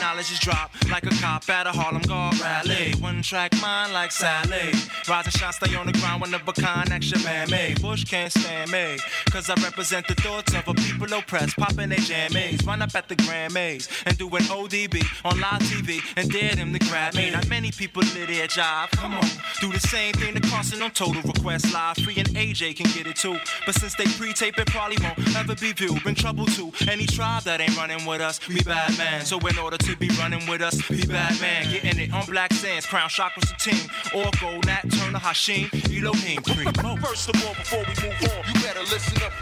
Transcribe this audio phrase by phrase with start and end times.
[0.00, 2.92] knowledge is dropped like a cop at a Harlem guard rally.
[3.00, 4.72] One track mind like Sally.
[5.08, 7.80] Rising shots stay on the ground, one of a kind, action man made.
[7.82, 8.98] Bush can't stand me.
[9.36, 12.66] Cause I represent the thoughts of a people oppressed, popping their jammies.
[12.66, 16.72] Run up at the Grammys and do an ODB on live TV and dare them
[16.72, 17.30] to grab me.
[17.30, 18.88] Not many people live their job.
[18.92, 19.28] Come on,
[19.60, 21.98] do the same thing to Carson on Total Request Live.
[21.98, 23.38] Free and AJ can get it too.
[23.66, 26.02] But since they pre tape it, probably won't ever be viewed.
[26.02, 26.72] Been trouble too.
[26.88, 29.26] Any tribe that ain't running with us, we bad man.
[29.26, 31.70] So in order to be running with us, be bad man.
[31.70, 33.90] Getting it on Black Sands, Crown Chakras the team.
[34.14, 36.72] Or Gold Nat, Turner Hashim, Elohim, Cream.
[37.02, 39.25] First of all, before we move on, you better listen up.
[39.26, 39.34] As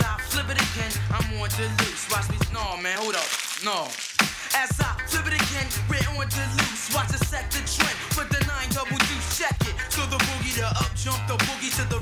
[0.00, 1.48] I flip it again, I'm on.
[2.10, 3.22] Watch me, no man, hold up,
[3.64, 3.88] no.
[4.54, 6.16] As I flip it again, we're on.
[6.92, 7.96] Watch set trend.
[8.10, 9.74] Put the nine double two, check it.
[10.12, 12.01] The boogie, up jump, the boogie to the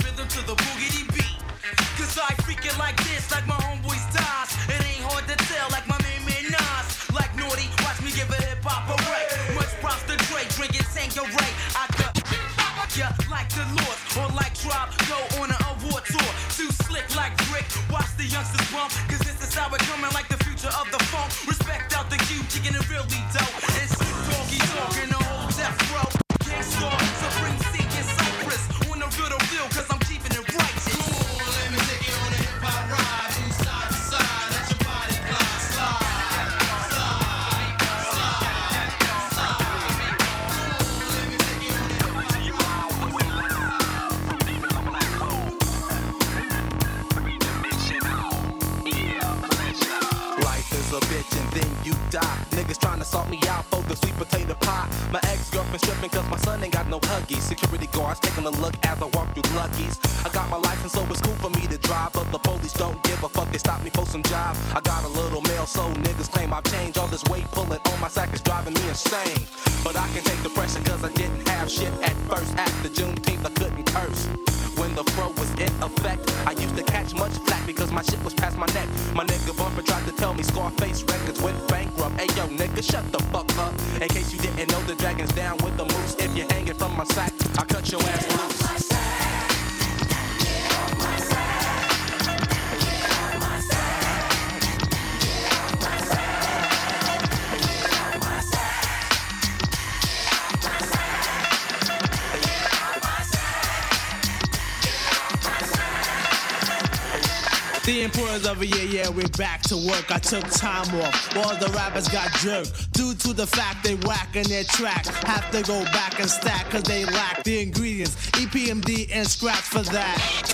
[108.62, 110.10] Yeah, yeah, we're back to work.
[110.10, 111.37] I took time off.
[111.37, 115.06] All the rappers got jerked due to the fact they whacking their track.
[115.06, 118.16] Have to go back and stack, cause they lack the ingredients.
[118.32, 120.50] EPMD and Scraps for that.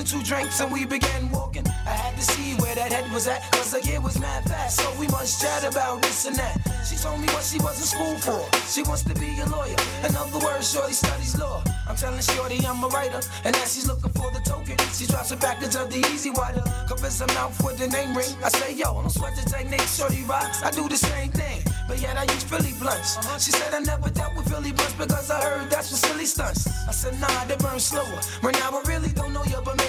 [0.00, 1.66] And two drinks and we began walking.
[1.86, 4.80] I had to see where that head was at, cause the year was mad fast.
[4.80, 6.56] So we must chat about this and that.
[6.88, 8.40] She told me what she was in school for.
[8.66, 9.76] She wants to be a lawyer.
[10.04, 11.62] In other words, Shorty studies law.
[11.86, 13.20] I'm telling Shorty I'm a writer.
[13.44, 16.64] And as she's looking for the token, she drops a package of the easy water.
[16.88, 18.32] Covers her mouth with the name ring.
[18.42, 20.62] I say, yo, don't sweat the technique, Shorty rocks.
[20.62, 21.60] I do the same thing.
[21.90, 23.18] But yet I use Philly blunts.
[23.18, 23.38] Uh-huh.
[23.38, 26.68] She said I never dealt with Philly blunts because I heard that's for silly stunts.
[26.86, 28.20] I said nah, they burn slower.
[28.44, 29.79] Right now I really don't know you, but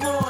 [0.00, 0.29] them on.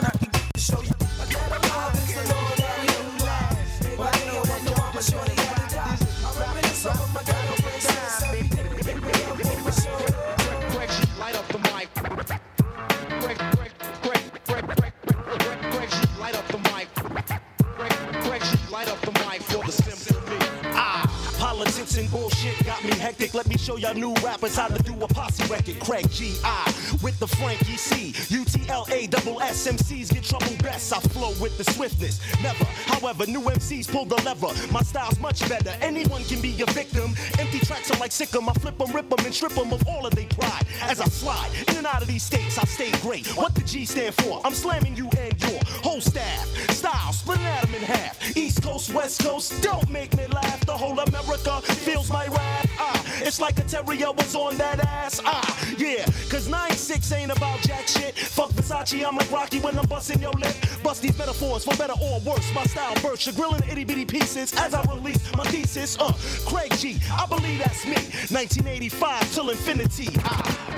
[23.80, 25.80] Y'all new rappers how to do a posse record.
[25.80, 26.64] Craig G.I.
[27.02, 28.14] with the Frankie C.
[28.34, 29.66] U-T-L-A double S.
[29.66, 30.92] MCs get trouble best.
[30.92, 32.20] I flow with the swiftness.
[32.42, 34.52] Never, however, new MCs pull the lever.
[34.70, 35.72] My style's much better.
[35.80, 37.14] Anyone can be a victim.
[37.38, 38.48] Empty tracks are like sick 'em.
[38.48, 40.66] I flip 'em, rip 'em, and strip 'em of all of their pride.
[40.82, 43.26] As I slide in and out of these states, I stay great.
[43.36, 44.40] What the G stand for?
[44.44, 46.46] I'm slamming you and your whole staff.
[46.70, 48.19] Style, splitting atom in half.
[48.36, 50.64] East Coast, West Coast, don't make me laugh.
[50.66, 52.70] The whole America feels my wrath.
[52.78, 55.20] Ah, it's like a terrier was on that ass.
[55.24, 58.16] Ah, yeah, cause 9-6 ain't about jack shit.
[58.16, 60.54] Fuck Versace, I'm like Rocky when I'm busting your lip.
[60.82, 62.54] Bust these metaphors for better or worse.
[62.54, 65.98] My style bursts, you're grilling itty bitty pieces as I release my thesis.
[65.98, 66.12] Uh,
[66.46, 67.94] Craig G, I believe that's me.
[68.30, 70.08] 1985 till infinity.
[70.24, 70.70] Ah.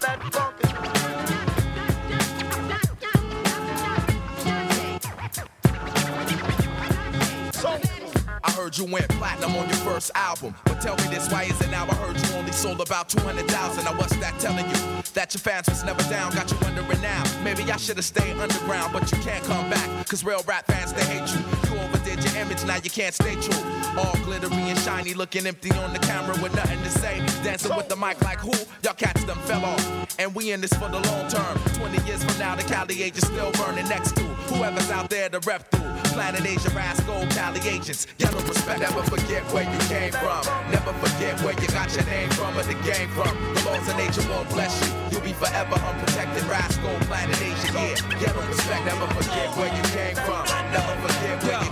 [0.00, 0.97] I
[8.68, 10.54] heard you went platinum on your first album.
[10.64, 13.84] But tell me this, why is it now I heard you only sold about 200,000?
[13.84, 15.02] Now what's that telling you?
[15.14, 17.24] That your fans was never down, got you wondering now.
[17.42, 20.06] Maybe I should've stayed underground, but you can't come back.
[20.06, 21.40] Cause real rap fans, they hate you.
[21.70, 21.97] You your
[22.38, 23.62] image, now you can't stay true.
[23.98, 27.18] All glittery and shiny, looking empty on the camera with nothing to say.
[27.42, 28.52] Dancing with the mic like who?
[28.82, 30.16] Y'all cats them fell off.
[30.18, 31.58] And we in this for the long term.
[31.74, 35.28] 20 years from now, the Cali age is still burning next to whoever's out there
[35.28, 35.88] to rep through.
[36.18, 38.06] Planet Asia, Rascal, Cali agents.
[38.18, 40.42] Yellow respect, never forget where you came from.
[40.70, 43.30] Never forget where you got your name from or the game from.
[43.54, 44.94] The laws of nature won't bless you.
[45.10, 46.42] You'll be forever unprotected.
[46.44, 48.20] Rascal, Planet Asia, yeah.
[48.20, 50.42] Yellow respect, never forget where you came from.
[50.74, 51.70] Never forget where you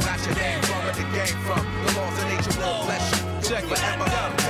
[1.26, 1.64] game from.
[1.86, 3.56] The laws of nature won't bless you.
[3.56, 4.45] You'll be forever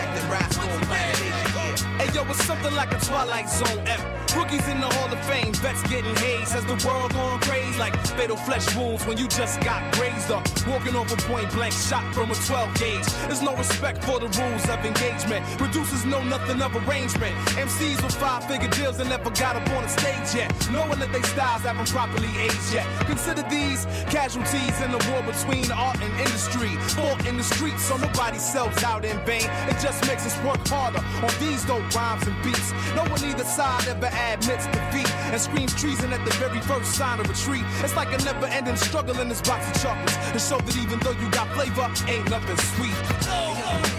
[2.06, 4.36] Hey yo, it's something like a Twilight Zone F.
[4.36, 7.96] Rookies in the Hall of Fame, vets getting hazed as the world going crazy like
[8.18, 10.46] fatal flesh wounds when you just got grazed up.
[10.68, 13.06] Walking off a point blank shot from a 12 gauge.
[13.26, 15.44] There's no respect for the rules of engagement.
[15.58, 17.34] Producers know nothing of arrangement.
[17.58, 20.48] MCs with five figure deals and never got up on the stage yet.
[20.70, 22.86] Knowing that they styles haven't properly aged yet.
[23.06, 23.84] Consider these
[24.14, 26.70] casualties in the war between art and industry.
[26.94, 29.48] Fought in the streets so nobody sells out in vain.
[29.68, 32.72] It just makes us work harder on these dope rhymes and beats.
[32.94, 37.20] No one either side ever admits defeat and screams treason at the very first sign
[37.20, 37.64] of retreat.
[37.82, 40.98] It's like a never ending struggle in this box of chocolates to show that even
[41.00, 42.96] though you got flavor, ain't nothing sweet.
[43.24, 43.95] Salutes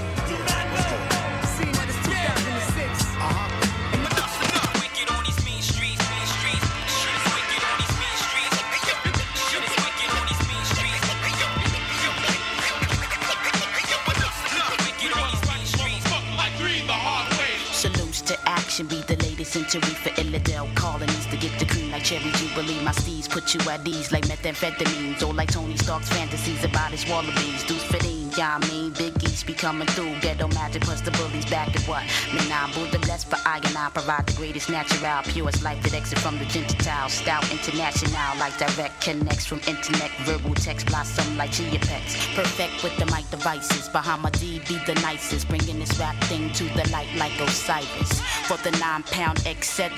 [19.58, 22.79] penitentiary for Illidale, colonies to get the cream like cherry jubilee.
[22.84, 27.05] My steeds put you at ease like methamphetamines or like Tony Stark's fantasies about his
[27.07, 27.63] wallabies.
[27.63, 30.13] Deuce fitting, yeah, I mean, Big East be coming through.
[30.22, 32.03] Ghetto magic plus the bullies back at what?
[32.34, 35.93] Man, I'm Buddha blessed for I and I provide the greatest natural, purest life that
[35.93, 37.10] exit from the gentile.
[37.10, 42.15] Stout international, like direct connects from internet, verbal text blossom like chia pets.
[42.36, 43.89] Perfect with the mic devices.
[43.89, 48.22] Bahama D be the nicest, bringing this rap thing to the light like Osiris.
[48.48, 49.89] For the nine pound etc.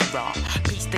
[0.64, 0.98] Peace the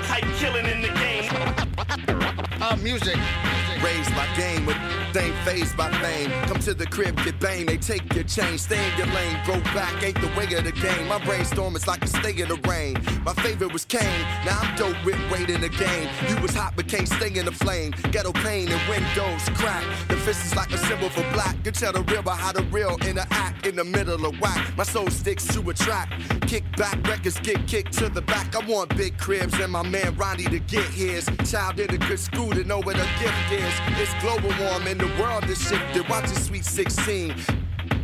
[2.79, 3.60] Music.
[3.83, 4.77] Raised by game with
[5.17, 6.29] ain't phased by fame.
[6.47, 8.57] Come to the crib, get bang, they take your chain.
[8.57, 11.07] Stay in your lane, grow back, ain't the way of the game.
[11.07, 12.95] My brainstorm is like a stay in the rain.
[13.25, 16.07] My favorite was Kane, now I'm dope with weight in the game.
[16.29, 17.91] You was hot but can't stay in the flame.
[18.11, 19.83] Ghetto pain and windows crack.
[20.07, 21.57] The fist is like a symbol for black.
[21.65, 24.75] You tell the real by how the real interact in the middle of whack.
[24.77, 26.11] My soul sticks to a track.
[26.47, 28.55] Kick back, records get kicked to the back.
[28.55, 31.29] I want big cribs and my man Ronnie to get his.
[31.49, 33.70] Child in a good school to know gift is.
[33.97, 36.07] It's global warming, the world is shifted.
[36.09, 37.35] Watch it, sweet 16.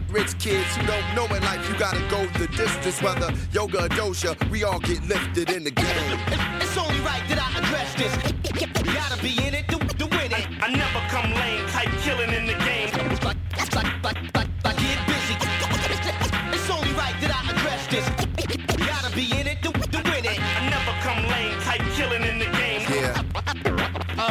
[0.09, 3.01] Rich kids who don't know in life, you gotta go the distance.
[3.01, 6.19] Whether yoga or doja, we all get lifted in the game.
[6.61, 8.13] It's only right that I address this.
[8.93, 10.47] Gotta be in it to, to win it.
[10.61, 12.89] I, never come lame, type killing in the game.
[13.23, 13.37] Like,
[13.75, 15.35] like, like, like, like get busy.
[16.53, 18.26] It's only right that I address this.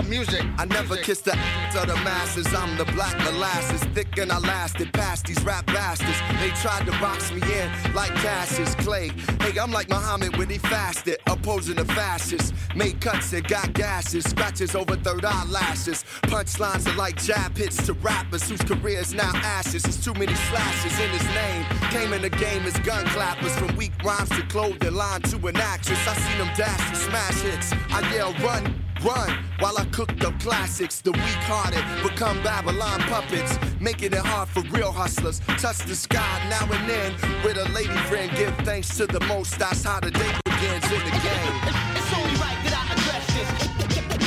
[0.08, 0.44] Music.
[0.58, 2.46] I never kissed the ass of the masses.
[2.54, 6.18] I'm the black molasses, thick and I lasted past these rap bastards.
[6.40, 9.10] They tried to box me in like Cassius Clay.
[9.40, 12.52] Hey, I'm like Muhammad when he fasted, opposing the fascists.
[12.74, 16.04] Made cuts and got gashes, scratches over third eyelashes.
[16.22, 19.82] Punchlines are like jab hits to rappers whose careers now ashes.
[19.82, 21.64] There's too many slashes in his name.
[21.90, 25.56] Came in the game as gun clappers from weak rhymes to clothing line to an
[25.56, 25.98] actress.
[26.06, 27.72] I seen them dash and smash hits.
[27.90, 31.00] I yell run run while I cook up classics.
[31.00, 35.40] The weak hearted become Babylon puppets, making it hard for real hustlers.
[35.58, 37.12] Touch the sky now and then
[37.44, 38.30] with a lady friend.
[38.36, 39.58] Give thanks to the most.
[39.58, 41.54] That's how the day begins in the game.
[41.96, 43.50] It's only right that I address this.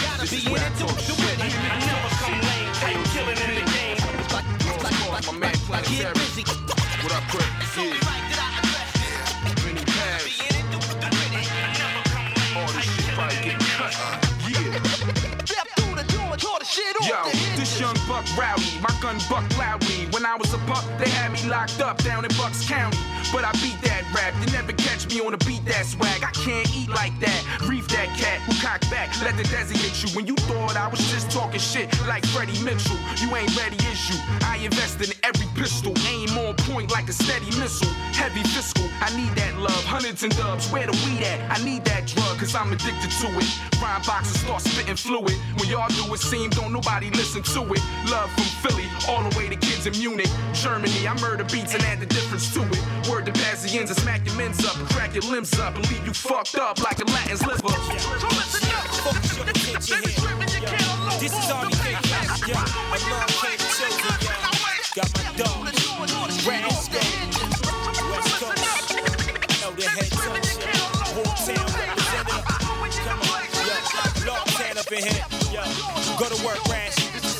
[0.04, 1.54] Gotta be in it to, to win it.
[1.54, 3.98] I never come lame, type killing in the game.
[4.34, 4.48] Like,
[4.84, 6.44] like, like, My man like, get busy.
[7.04, 7.46] What up, Chris?
[7.78, 8.19] Yeah.
[17.10, 17.26] Yo,
[17.58, 20.06] this young buck rowdy, my gun buck loudly.
[20.12, 23.00] When I was a buck, they had me locked up down in Bucks County.
[23.34, 26.24] But I beat that rap, you never catch me on a beat that swag.
[26.24, 27.42] I can't eat like that.
[27.66, 30.16] Reef that cat who cock back, let the desi hit you.
[30.16, 34.10] When you thought I was just talking shit like Freddie Mitchell, you ain't ready, is
[34.10, 34.18] you?
[34.46, 37.90] I invest in every pistol, aim on point like a steady missile.
[38.14, 39.84] Heavy fiscal, I need that love.
[39.86, 41.40] Hundreds and dubs, where the weed at?
[41.50, 43.50] I need that drug, cause I'm addicted to it.
[43.82, 45.36] Rhyme boxes start spitting fluid.
[45.58, 47.82] When y'all do it, seem don't nobody listen to it.
[48.10, 51.08] Love from Philly, all the way to kids in Munich, Germany.
[51.08, 53.10] I murder beats and add the difference to it.
[53.10, 56.14] Word to Bazians, I smack your men's up, crack your limbs up, and leave you
[56.14, 57.68] fucked up like a Latin's liver.
[61.20, 62.54] This is Army Vegas, yo.
[62.56, 64.19] Along came the chosen, yo.
[65.40, 65.70] The.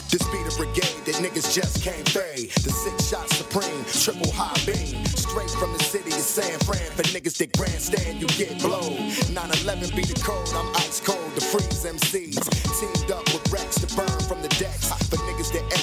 [0.10, 2.50] This be the brigade that niggas just can't fade.
[2.64, 5.06] The six shot supreme, triple high beam.
[5.06, 6.90] Straight from the city of San Fran.
[6.98, 8.98] For niggas that grandstand, you get blowed.
[9.30, 12.42] 9-11 be the code, I'm ice cold to freeze MCs.
[12.80, 14.69] Teamed up with Rex to burn from the decks.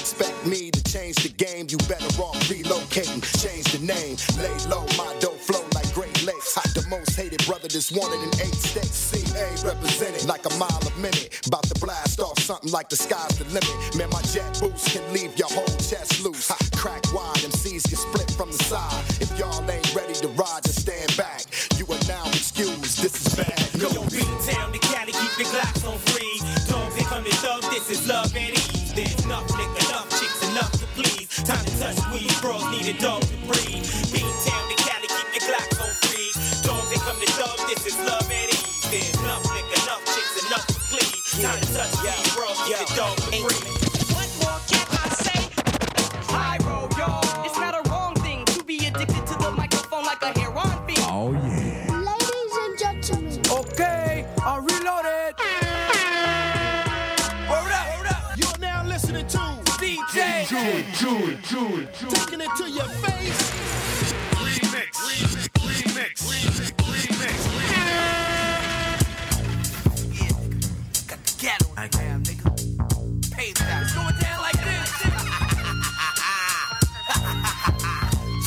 [0.07, 3.19] Expect me to change the game, you better off relocating.
[3.43, 6.55] Change the name, lay low, my dough flow like Great Lakes.
[6.79, 8.95] The most hated brother that's wanted in eight states.
[8.95, 11.35] CA represented like a mile a minute.
[11.51, 13.75] About to blast off something like the sky's the limit.
[13.99, 16.55] Man, my jet boost can leave your whole chest loose.
[16.55, 19.03] Ha, crack wide, MCs get split from the side.
[19.19, 21.43] If y'all ain't ready to ride, just stand back.
[21.83, 23.03] You are now excused.
[23.03, 23.59] This is bad.
[23.75, 26.47] Yo, B-Town to Cali, keep your Glocks on freeze.
[26.71, 28.56] Dogs, they come to thug, this is love and
[31.47, 33.23] Time to touch squeeze, bros need a dog
[60.57, 62.09] Chewy, chewy, chewy, chewy.
[62.17, 63.53] Taking it to your face.
[64.41, 66.17] Remix, remix, remix,
[66.81, 67.89] remix, remix.
[71.07, 72.49] Got the ghetto in the damn nigga.
[73.37, 73.83] Pay that.
[73.83, 74.91] It's going down like this.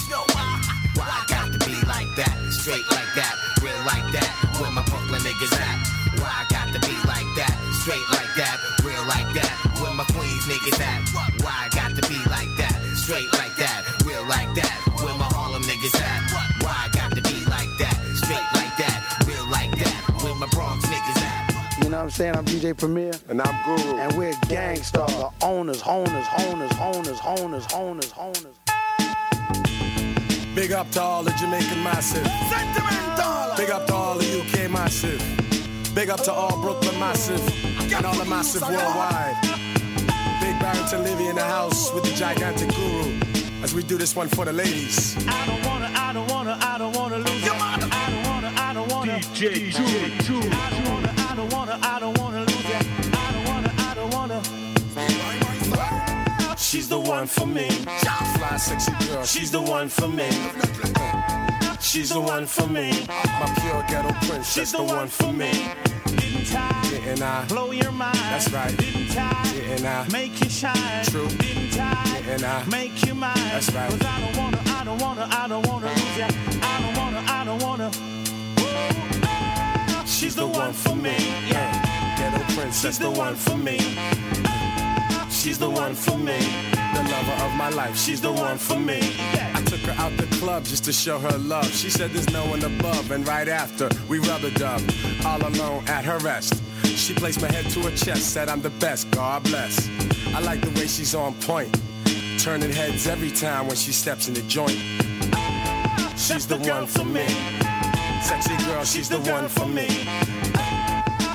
[0.02, 0.50] you know why?
[0.98, 4.34] Why I got to be like that, straight like that, real like that.
[4.60, 5.78] Where my Brooklyn niggas at?
[6.18, 9.54] Why I got to be like that, straight like that, real like that.
[9.80, 11.19] Where my Queens niggas at?
[22.10, 22.36] I'm saying?
[22.36, 23.12] I'm DJ Premier.
[23.28, 24.00] And I'm Guru.
[24.00, 28.56] And we're Gangstar, the owners, owners, owners, owners, owners, owners, owners.
[30.56, 32.26] Big up to all the Jamaican massive.
[32.26, 33.56] Sentimental.
[33.56, 35.22] Big up to all the UK massive.
[35.94, 37.48] Big up to all Brooklyn massive.
[37.94, 39.38] And all the massive worldwide.
[40.42, 43.20] Big Barrington Livy in the house with the gigantic guru.
[43.62, 45.16] As we do this one for the ladies.
[45.28, 47.52] I don't wanna, I don't wanna, I don't wanna lose it.
[47.52, 49.20] I don't wanna, I don't wanna.
[49.20, 50.50] DJ Two, two.
[50.52, 51.09] I
[56.70, 57.68] She's the one for me.
[57.68, 59.24] Fly, sexy girl.
[59.26, 60.30] She's the one for me.
[61.82, 62.92] She's the one for me.
[63.08, 64.54] My pure ghetto princess.
[64.54, 65.50] She's the one for me.
[66.06, 67.46] Didn't I Didn't I?
[67.48, 68.16] blow your mind?
[68.30, 68.78] That's right.
[68.78, 70.08] Didn't I Didn't I?
[70.12, 71.06] make you shine?
[71.06, 71.28] True.
[71.28, 72.64] Didn't I Didn't I?
[72.66, 73.34] make you mine?
[73.36, 73.90] That's right.
[73.90, 76.28] Cause I don't wanna, I don't wanna, I don't wanna lose ya.
[76.62, 77.90] I don't wanna, I don't wanna.
[78.60, 80.06] Whoa.
[80.06, 81.16] She's the one for me.
[81.50, 82.16] Yeah.
[82.20, 82.82] Ghetto princess.
[82.82, 83.80] She's the one for me.
[85.40, 86.38] She's the one for me.
[86.74, 87.98] The lover of my life.
[87.98, 89.00] She's the one for me.
[89.54, 91.72] I took her out the club just to show her love.
[91.72, 94.82] She said there's no one above, and right after we rub a dub,
[95.26, 96.62] all alone at her rest.
[96.84, 99.10] She placed my head to her chest, said I'm the best.
[99.12, 99.88] God bless.
[100.36, 101.74] I like the way she's on point,
[102.38, 104.78] turning heads every time when she steps in the joint.
[106.20, 107.28] She's the one for me.
[108.22, 109.88] Sexy girl, she's the one for me.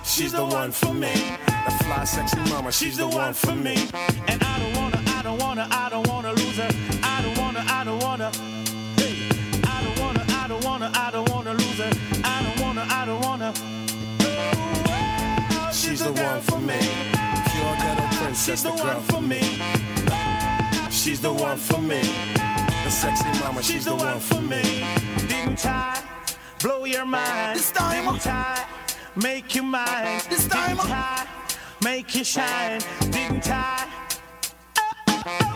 [0.04, 1.38] She's the one for me.
[1.64, 3.88] The fly, sexy mama, she's the one for me.
[4.28, 6.70] And I don't wanna, I don't wanna, I don't wanna lose her.
[7.02, 8.30] I don't wanna, I don't wanna.
[8.96, 9.28] Hey.
[9.64, 11.92] I don't wanna, I don't wanna, I don't wanna lose her.
[12.22, 13.54] I don't wanna, I don't wanna.
[15.56, 16.78] Oh, She's the one for me.
[17.50, 19.40] Pure ghetto princess, She's the the girl one for me.
[20.90, 22.00] She's the one for me.
[22.84, 24.84] The sexy mama, she's, the, one for me.
[25.28, 26.02] Didn't I
[26.60, 27.56] blow your mind?
[27.56, 28.04] This time.
[28.04, 28.66] Didn't I
[29.16, 30.20] make you mine?
[30.28, 30.76] This time.
[30.76, 31.26] Didn't I
[31.84, 32.80] make you shine?
[33.10, 33.86] Didn't I?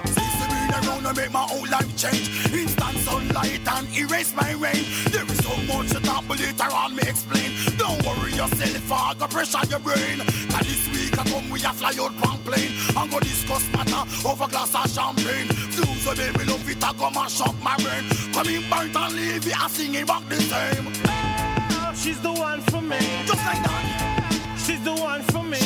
[0.04, 2.28] Since the moon around to make my whole life change.
[2.52, 4.84] Instant sunlight and erase my rain.
[5.10, 7.50] There is so much that I later on me explain.
[7.78, 10.18] Don't worry yourself, I got pressure on your brain.
[10.52, 12.72] Cause this week I come we a fly out one plane.
[12.94, 15.48] And go discuss matter over glass of champagne.
[15.72, 18.04] Flumes so baby love it, I go mash up my brain.
[18.34, 20.92] Come in burnt and leave it, I sing it back the same.
[21.80, 23.00] Oh, she's the one for me.
[23.24, 24.27] Just like that.
[24.68, 25.56] She's the one for me.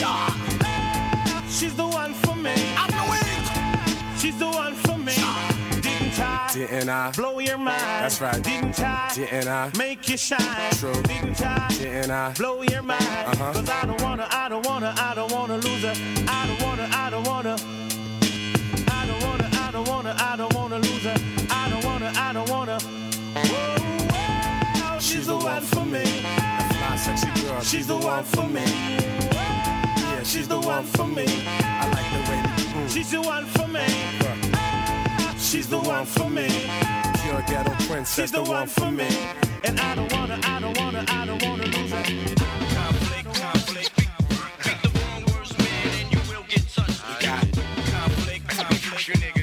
[1.50, 2.54] She's the one for me.
[2.76, 3.44] I'm the weak.
[4.16, 5.12] She's the one for me.
[5.82, 7.10] Didn't I Didn't I?
[7.10, 7.80] blow your mind?
[7.80, 8.40] That's right.
[8.40, 9.72] Didn't I Didn't I?
[9.76, 10.72] make you shine?
[10.74, 10.94] True.
[11.02, 12.32] Didn't I Didn't I?
[12.34, 13.02] blow your mind?
[13.02, 13.52] Uh-huh.
[13.54, 15.94] Cause I don't wanna, I don't wanna, I don't wanna lose her.
[16.28, 17.56] I don't wanna, I don't wanna.
[18.88, 21.16] I don't wanna, I don't wanna, I don't wanna lose her.
[21.50, 22.78] I don't wanna, I don't wanna.
[22.78, 23.78] Whoa,
[24.14, 26.04] whoa, she's, the one for me.
[26.04, 26.61] The
[26.96, 28.64] fly, sexy girl, She's the one for me.
[28.64, 31.24] Yeah, she's the one for me.
[31.26, 32.90] I like the way you move.
[32.90, 33.86] She's the one for me.
[35.38, 36.48] She's the one for me.
[37.22, 39.08] Pure ghetto princess, She's the one for me.
[39.64, 42.02] And I don't wanna, I don't wanna, I don't wanna lose her.
[42.02, 43.90] Conflict, conflict.
[43.90, 47.02] Speak the wrong words, man, and you will get touched.
[47.08, 47.42] We got
[47.92, 49.08] conflict, conflict.
[49.08, 49.41] You niggas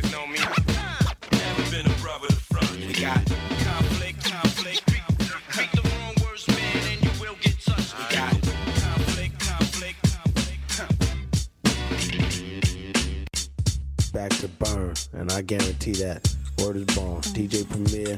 [15.13, 16.27] and I guarantee that.
[16.59, 17.21] Word is born.
[17.21, 18.15] DJ Premier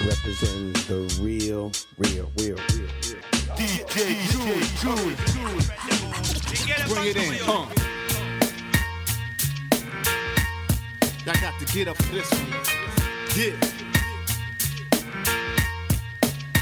[0.00, 3.22] representing the real, real, real, real, real.
[3.56, 4.16] DJ
[4.80, 5.16] Julie,
[6.86, 7.66] Bring it in, huh?
[11.26, 12.52] I got to get up for this one.
[13.36, 13.52] Yeah.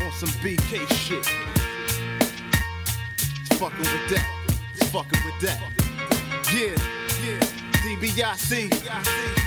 [0.05, 1.27] On some BK shit.
[3.41, 4.27] It's fucking with that.
[4.75, 5.61] It's fucking with that.
[6.53, 6.75] Yeah,
[7.25, 7.41] yeah.
[7.85, 9.46] DBIC.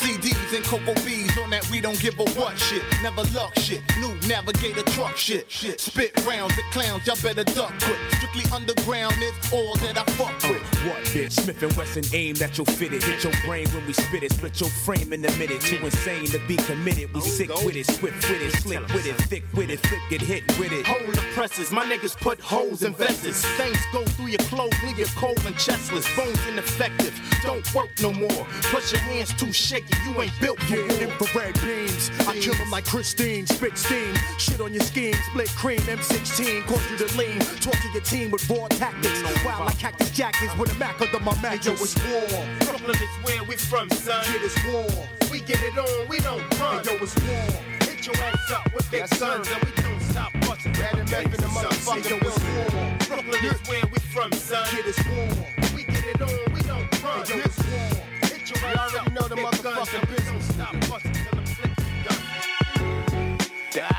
[0.00, 2.82] CDs and Cocoa Bees on that we don't give a what shit.
[3.02, 3.82] Never luck shit.
[4.00, 5.50] New navigator truck shit.
[5.50, 7.98] Spit rounds at clowns, y'all better duck quick.
[8.16, 10.79] Strictly underground is all that I fuck with.
[10.86, 11.32] What bitch?
[11.32, 13.02] Smith and Wesson aimed at fit it.
[13.02, 14.32] Hit your brain when we spit it.
[14.32, 15.60] Split your frame in a minute.
[15.60, 17.12] Too insane to be committed.
[17.12, 20.22] We sick with it, swift with it, slick with it, thick with it, flick get
[20.22, 20.86] hit with it.
[20.86, 23.44] Hold the presses, my niggas put holes in vests.
[23.56, 26.06] Things go through your clothes, leave you cold and chestless.
[26.16, 28.46] Bones ineffective, don't work no more.
[28.72, 31.02] Plus your hands too shaky, you ain't built for war.
[31.02, 33.46] Infrared beams, I kill them like Christine.
[33.46, 35.14] Spit steam, shit on your scheme.
[35.30, 37.38] Split cream, M16, cause you to lean.
[37.60, 39.22] Talk to your team with raw tactics.
[39.44, 41.66] Wild like cactus jackets with a Mac under my mattress.
[41.66, 42.44] Yo, it's war.
[42.60, 44.22] Brooklyn is where we from, son.
[44.24, 44.86] Shit is war.
[45.30, 46.84] We get it on, we don't run.
[46.84, 47.62] Yo, it's war.
[47.86, 50.72] Hit your ass up with big guns and we don't stop busting.
[50.72, 53.24] Bad and in the motherfucking Yo, it's war.
[54.72, 55.28] get is war.
[55.74, 57.26] We get it on, we don't run.
[57.26, 58.02] Yo, it's war.
[58.22, 60.54] Hit your you already know the motherfucking business.
[60.54, 61.70] Stop busting till the flick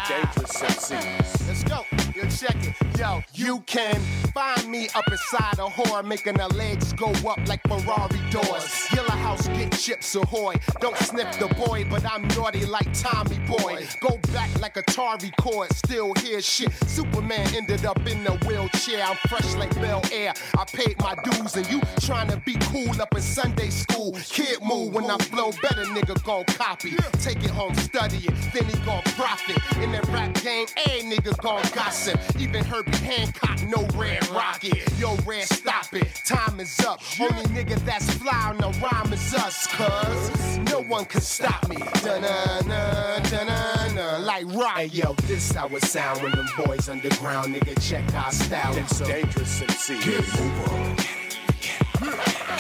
[0.08, 1.48] Dangerous MCs.
[1.48, 2.01] Let's go.
[2.30, 3.00] Check it.
[3.00, 4.00] Yo, you can
[4.34, 8.88] find me up inside a whore, making her legs go up like Ferrari doors.
[8.94, 10.56] Yellow house, get chips ahoy.
[10.80, 13.88] Don't sniff the boy, but I'm naughty like Tommy Boy.
[14.02, 16.72] Go back like a Atari cord, still hear shit.
[16.88, 19.04] Superman ended up in a wheelchair.
[19.04, 20.34] I'm fresh like Bel Air.
[20.58, 24.18] I paid my dues, and you trying to be cool up in Sunday school.
[24.30, 26.96] Kid move when I flow better, nigga gon' copy.
[27.22, 29.58] Take it home, study it, then he gon' profit.
[29.82, 32.11] In that rap game, a nigga gon' gossip.
[32.40, 34.84] Even Herbie Hancock, no red rocket.
[34.98, 36.08] Yo, red, stop it.
[36.26, 37.02] Time is up.
[37.20, 41.78] Only nigga that's fly on the rhyme is us, cuz no one can stop me.
[42.04, 44.78] Dun-na-na, dun-na-na, like rock.
[44.78, 48.76] Hey, yo, this how it sound when them boys underground, nigga, check our style.
[48.78, 50.04] It's dangerous MCs.
[50.04, 50.96] Get over.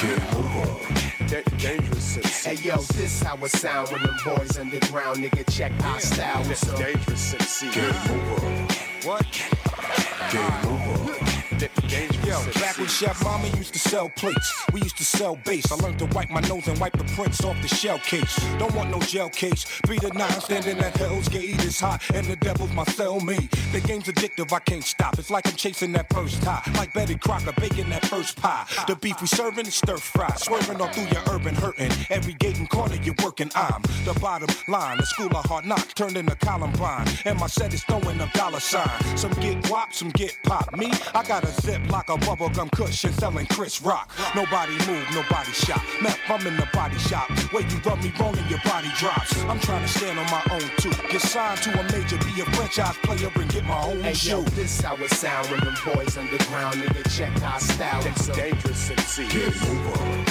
[0.01, 1.27] Get over.
[1.27, 2.15] Da- dangerous.
[2.43, 6.43] Hey yo, this how it sound when them boys underground, nigga, check our style.
[6.51, 7.73] It's dangerous MCs.
[7.73, 8.80] Get over.
[9.03, 9.25] What?
[10.31, 11.30] Get over.
[11.61, 15.35] Da- dangerous Yo, back when Chef Mama used to sell plates, we used to sell
[15.43, 15.71] bass.
[15.71, 18.35] I learned to wipe my nose and wipe the prints off the shell case.
[18.57, 19.65] Don't want no gel case.
[19.85, 23.49] Three to nine, standing at Hell's Gate is hot, and the devil's my cellmate.
[23.73, 25.19] The game's addictive, I can't stop.
[25.19, 28.65] It's like I'm chasing that first tie, like Betty Crocker baking that first pie.
[28.87, 31.91] The beef we serving is stir fry, swerving all through your urban hurting.
[32.09, 34.97] Every gate and corner you're working, I'm the bottom line.
[34.97, 38.59] The school of hard knocks turned into Columbine, and my set is throwing a dollar
[38.59, 39.17] sign.
[39.17, 40.75] Some get wop, some get pop.
[40.77, 44.09] Me, I got a zip like a bubblegum cushion selling Chris Rock.
[44.35, 45.81] Nobody move, nobody shop.
[46.01, 47.29] Meth, I'm in the body shop.
[47.51, 49.39] Where you rub me wrong and your body drops.
[49.43, 50.91] I'm trying to stand on my own too.
[51.09, 54.29] Get signed to a major, be a franchise player and get my own Hey shoe.
[54.29, 58.05] yo, this how it sound when them boys underground, nigga, check our style.
[58.07, 59.31] It's dangerous MCs.
[59.31, 60.25] Get over.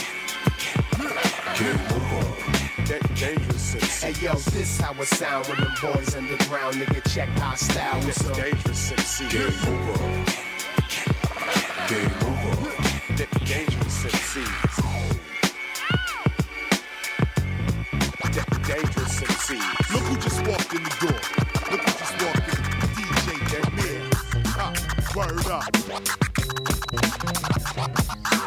[1.58, 2.84] Get over.
[2.84, 4.02] Da- dangerous MCs.
[4.02, 8.00] Hey yo, this how it sound when them boys underground, nigga, check our style.
[8.08, 9.30] It's dangerous MCs.
[9.30, 10.49] Get over.
[11.90, 12.70] Get over.
[13.16, 14.76] Da- dangerous MCs.
[18.30, 19.90] Da- dangerous MCs.
[19.92, 21.20] Look who just walked in the door.
[21.72, 22.60] Look who just walked in.
[22.94, 24.08] DJ Premier.
[24.56, 24.72] Ah,
[25.16, 25.64] word up.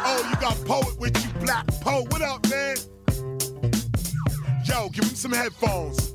[0.06, 2.10] Oh, you got poet with you, black poet.
[2.10, 2.76] What up, man?
[4.64, 6.14] Yo, give him some headphones.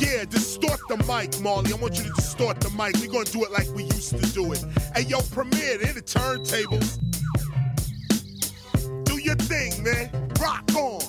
[0.00, 1.72] Yeah, distort the mic, Marley.
[1.72, 2.96] I want you to distort the mic.
[2.96, 4.64] We're gonna do it like we used to do it.
[4.94, 6.98] Hey, yo, Premier, they're the turntables.
[9.04, 10.10] Do your thing, man.
[10.40, 11.00] Rock on.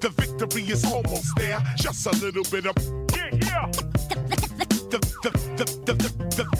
[0.00, 1.62] The victory is almost there.
[1.76, 2.76] Just a little bit of.
[3.14, 3.70] Yeah, yeah.
[4.90, 6.59] The, the, the, the, the,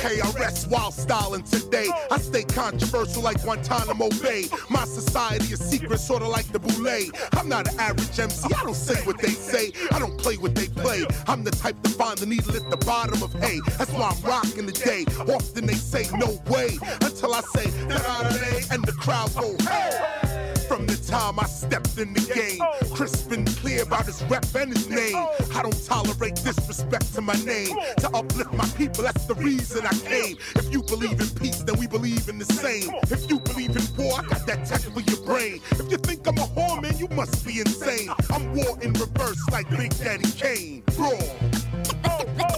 [0.00, 1.88] KRS while styling today.
[2.10, 4.44] I stay controversial like Guantanamo Bay.
[4.70, 7.10] My society is secret, sorta like the boule.
[7.34, 8.52] I'm not an average MC.
[8.54, 9.72] I don't say what they say.
[9.92, 11.04] I don't play what they play.
[11.26, 13.60] I'm the type to find the needle at the bottom of hay.
[13.76, 15.04] That's why I'm rocking the day.
[15.32, 20.29] Often they say no way until I say da-da-da-day and the crowd go hey.
[20.70, 22.60] From the time I stepped in the game,
[22.94, 25.16] crisp and clear about his rep and his name.
[25.52, 27.76] I don't tolerate disrespect to my name.
[27.98, 30.36] To uplift my people, that's the reason I came.
[30.54, 32.88] If you believe in peace, then we believe in the same.
[33.10, 35.60] If you believe in war, I got that tech for your brain.
[35.72, 38.08] If you think I'm a whore, man, you must be insane.
[38.30, 40.84] I'm war in reverse like Big Daddy Kane.
[40.96, 42.49] Raw.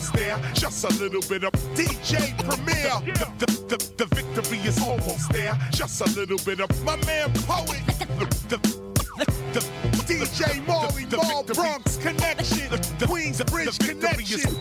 [0.00, 0.40] Almost there.
[0.54, 3.14] Just a little bit of DJ Premier.
[3.14, 5.58] The, the, the, the victory is almost there.
[5.70, 7.82] Just a little bit of my man Poet.
[8.18, 8.80] The, the,
[9.52, 9.60] the,
[10.06, 12.68] DJ Marley, Ball Bronx Connection.
[12.70, 14.54] The Queens Bridge Connection.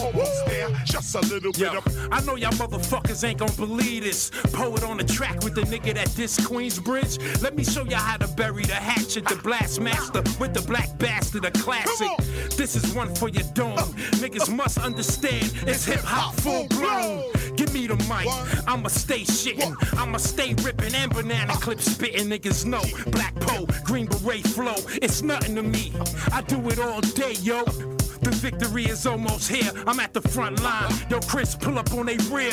[0.00, 0.68] Almost there.
[0.84, 2.08] Just a little bit Yo, of.
[2.10, 4.30] I know y'all motherfuckers ain't gonna believe this.
[4.52, 7.42] Poet on the track with the nigga that diss Queensbridge.
[7.42, 10.96] Let me show y'all how to bury the hatchet, the blast master with the black
[10.98, 12.08] bastard, a classic.
[12.56, 13.78] This is one for your dome.
[13.78, 13.84] Uh.
[14.22, 17.24] Niggas must understand it's hip hop full blown.
[17.56, 18.28] Give me the mic,
[18.66, 19.76] I'ma stay shitting.
[19.96, 21.56] I'ma stay ripping and banana uh.
[21.56, 22.28] clip spitting.
[22.28, 24.74] Niggas know Black Poe, Green Beret flow.
[25.02, 25.92] It's nothing to me.
[26.32, 27.64] I do it all day, yo.
[27.64, 29.70] The victory is almost here.
[29.86, 30.90] I'm at the front line.
[31.10, 32.52] Yo, Chris, pull up on they rear.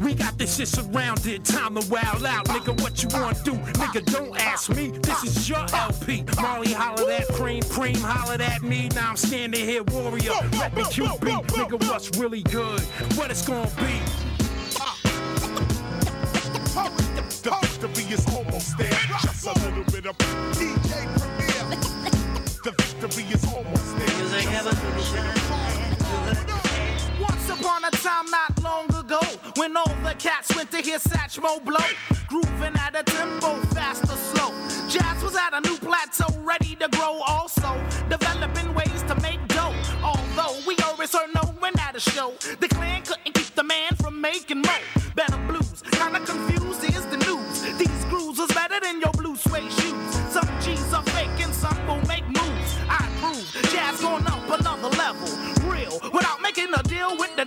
[0.00, 1.44] We got this shit surrounded.
[1.44, 2.46] Time to wild out.
[2.46, 3.52] Nigga, what you want to do?
[3.78, 4.88] Nigga, don't ask me.
[5.02, 6.24] This is your LP.
[6.40, 7.62] Molly hollered at Cream.
[7.64, 8.88] Cream hollered at me.
[8.94, 10.32] Now I'm standing here, warrior.
[10.56, 11.46] Reppin' QB.
[11.46, 12.80] Nigga, what's really good?
[13.16, 14.00] What it's gonna be?
[17.42, 18.90] The victory is almost there.
[19.20, 20.18] Just a little bit of
[30.16, 31.84] cats went to hear Satchmo blow,
[32.28, 34.50] grooving at a tempo, fast or slow.
[34.88, 37.20] Jazz was at a new plateau, ready to grow.
[37.26, 39.74] Also, developing ways to make dough.
[40.02, 43.94] Although we always heard no one at a show, the clan couldn't keep the man
[43.96, 44.84] from making more.
[45.14, 47.62] Better blues, kinda confused is the news.
[47.78, 50.12] These grooves was better than your blue suede shoes.
[50.30, 52.70] Some G's are fake and some will make moves.
[52.88, 55.28] I prove jazz going up another level,
[55.70, 57.44] real, without making a deal with the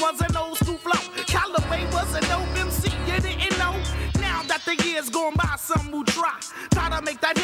[0.00, 1.00] was an old school flow.
[1.26, 3.74] Callaway was an dope MC, you didn't know.
[4.20, 6.38] Now that the years gone by, some will try,
[6.72, 7.36] try to make that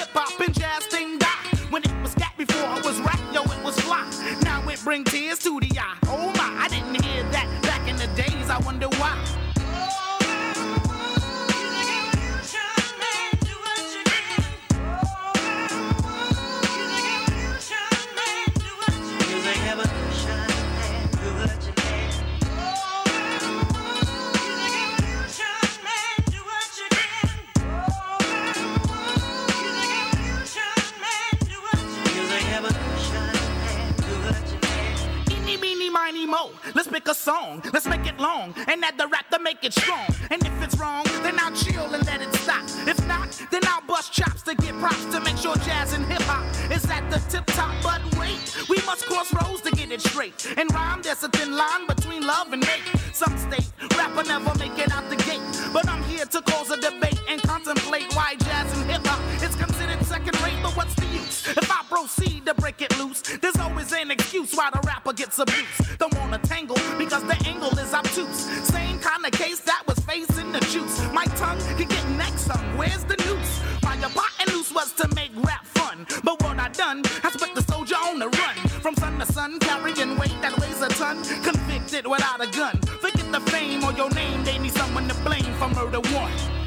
[37.03, 37.61] Pick a song.
[37.73, 38.55] Let's make it long.
[38.69, 40.07] And add the rap to make it strong.
[40.31, 42.63] And if it's wrong, then I'll chill and let it stop.
[42.87, 46.23] If not, then I'll bust chops to get props to make sure jazz and hip
[46.23, 47.75] hop is at the tip top.
[47.83, 48.39] But wait,
[48.69, 50.55] we must cross roads to get it straight.
[50.57, 52.87] And rhyme, there's a thin line between love and hate.
[53.13, 55.43] Some state rapper never make it out the gate.
[55.73, 59.57] But I'm here to cause a debate and contemplate why jazz and hip hop is
[59.57, 60.61] considered second rate.
[60.63, 61.49] But what's the use?
[61.49, 64.79] If I proceed to break it loose, there's always an excuse why the
[65.13, 65.99] gets abused.
[65.99, 68.41] Don't wanna tangle because the angle is obtuse.
[68.69, 71.01] Same kind of case that was facing the juice.
[71.13, 72.77] My tongue can get next some.
[72.77, 73.61] Where's the noose?
[73.83, 76.07] My and loose was to make rap fun.
[76.25, 78.57] But what I done has put the soldier on the run.
[78.81, 81.23] From sun to sun, carrying weight that weighs a ton.
[81.43, 82.77] Convicted without a gun.
[83.01, 86.62] Forget the fame or your name, they need someone to blame for murder one.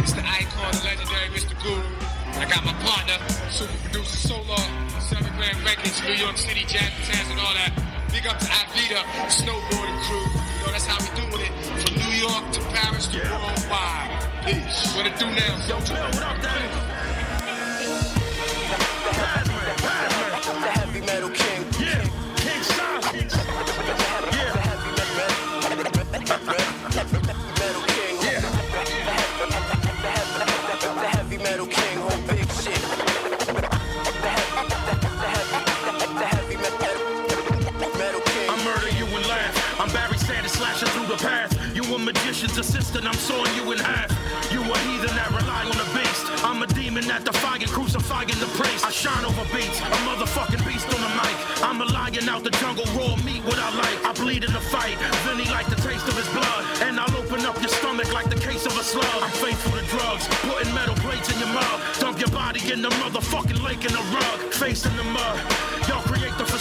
[0.00, 1.54] It's the icon, the legendary Mr.
[1.62, 1.82] Guru.
[2.40, 3.18] I got my partner,
[3.50, 4.64] super producer Solar,
[5.00, 6.90] Seven Grand Records, New York City, Jazz
[7.30, 7.72] and all that.
[8.12, 10.26] Big up to Avita, snowboarding crew.
[10.26, 11.52] You know, that's how we doing it.
[11.80, 14.10] From New York to Paris to worldwide.
[14.44, 14.94] Peace.
[14.96, 15.66] What it do now?
[15.68, 16.42] Yo, what up,
[20.62, 21.51] The heavy metal king.
[42.92, 44.10] Assistant, I'm sawing you in half.
[44.52, 46.44] You a heathen that rely on the beast.
[46.44, 48.84] I'm a demon that defying, crucifying the priest.
[48.84, 51.36] I shine over beats, a motherfucking beast on the mic.
[51.62, 53.98] I'm a lion out the jungle, raw meat what I like.
[54.04, 56.62] I bleed in the fight, Vinny like the taste of his blood.
[56.82, 59.22] And I'll open up your stomach like the case of a slug.
[59.22, 61.80] I'm faithful to drugs, putting metal plates in your mouth.
[62.00, 64.38] Dump your body in the motherfucking lake in the rug.
[64.52, 65.81] Face in the mud.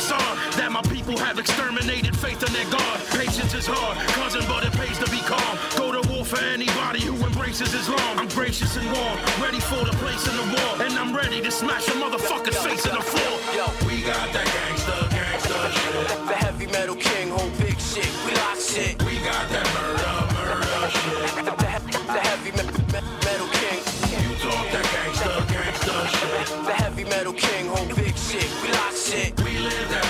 [0.10, 3.00] Y'all create the facade that my people have exterminated faith in their God.
[3.12, 5.58] Patience is hard, cousin, but it pays to be calm.
[5.78, 8.20] Go to war for anybody who embraces Islam.
[8.20, 10.86] I'm gracious and warm, ready for the place in the war.
[10.86, 13.34] And I'm ready to smash a motherfucker's face in the floor.
[13.56, 16.28] Yo, we got that gangsta, gangsta shit.
[16.28, 17.30] The heavy metal king.
[17.30, 18.10] Whole big shit.
[18.26, 19.02] We lock shit.
[19.06, 21.46] We got that murder, murder shit.
[21.46, 23.80] The, the, the heavy me- me- metal king.
[24.24, 26.48] You talk that gangsta, gangsta shit.
[26.66, 27.68] The heavy metal king.
[27.68, 29.38] Whole big We lock shit.
[29.42, 30.08] We live that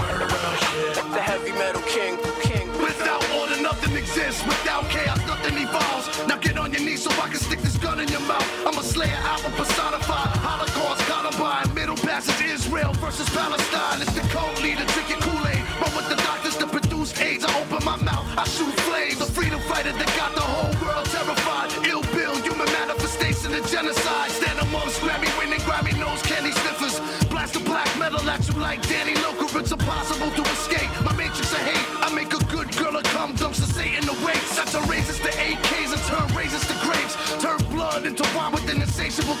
[0.00, 0.28] murder
[0.64, 0.94] shit.
[1.12, 2.16] The heavy metal king.
[2.40, 2.66] King.
[2.80, 4.42] Without order, nothing exists.
[4.46, 6.08] Without chaos, nothing evolves.
[6.26, 8.48] Now get on your knees so I can stick this gun in your mouth.
[8.66, 9.79] I'm a slayer, album personified.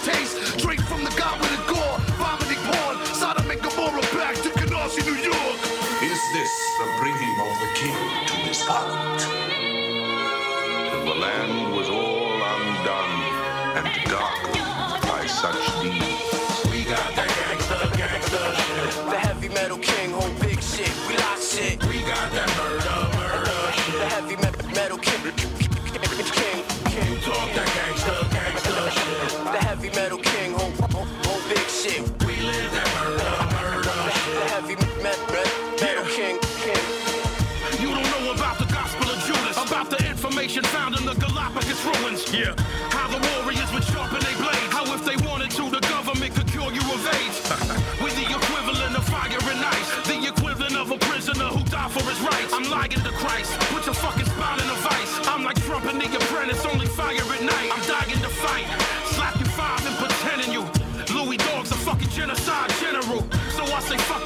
[0.04, 0.60] taste.
[0.90, 1.10] From the
[1.66, 2.96] gore, vomiting porn.
[3.14, 5.58] Sodom and Gomorrah back to Canarsie, New York.
[6.02, 9.20] Is this the bringing of the king to his heart?
[11.04, 13.22] The land was all undone
[13.78, 14.49] and dark
[40.40, 42.24] information found in the Galapagos ruins.
[42.32, 42.56] Yeah.
[42.88, 44.72] How the warriors would sharpen their blades.
[44.72, 47.36] How if they wanted to, the government could cure you of AIDS.
[48.00, 49.88] We're the equivalent of fire and ice.
[50.08, 52.54] The equivalent of a prisoner who died for his rights.
[52.56, 53.52] I'm lying to Christ.
[53.68, 55.12] Put your fucking spine in a vice.
[55.28, 57.68] I'm like Trump and the apprentice, only fire at night.
[57.76, 58.64] I'm dying to fight.
[59.12, 60.64] Slap you five and pretending you.
[61.12, 63.28] Louis Dog's a fucking genocide general.
[63.52, 64.24] So I say fuck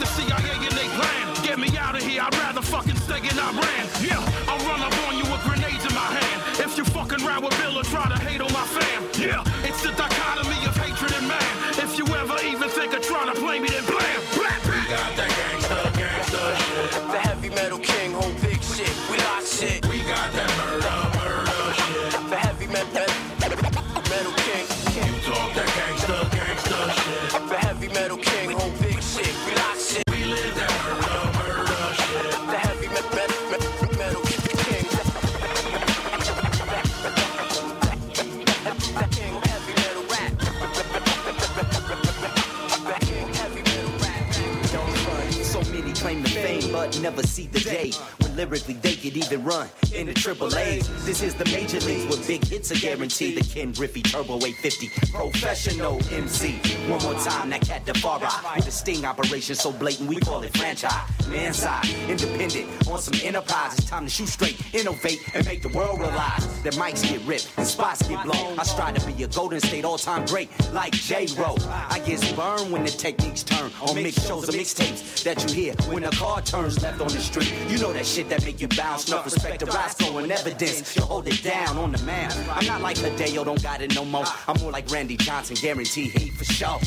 [47.84, 47.92] Hey,
[48.36, 50.88] lyrically, they could even run in the triple A's.
[51.04, 53.38] This is the major leagues where big hits are guaranteed.
[53.38, 56.52] The Ken Griffey Turbo 850 professional MC.
[56.88, 60.56] One more time, that cat Defara with the sting operation so blatant we call it
[60.56, 60.92] franchise.
[61.28, 63.78] Man side, independent on some enterprise.
[63.78, 67.50] It's time to shoot straight, innovate, and make the world realize that mics get ripped
[67.56, 68.58] and spots get blown.
[68.58, 71.56] I strive to be a Golden State all-time great like J-Ro.
[71.68, 75.74] I get burned when the techniques turn on mix shows and mixtapes that you hear
[75.92, 77.52] when the car turns left on the street.
[77.68, 79.10] You know that shit shit that make you bounce.
[79.10, 80.96] no respect the rise going evidence.
[80.96, 82.30] You hold it down on the man.
[82.50, 84.24] I'm not like Hideo, don't got it no more.
[84.48, 86.80] I'm more like Randy Johnson, guarantee heat for sure.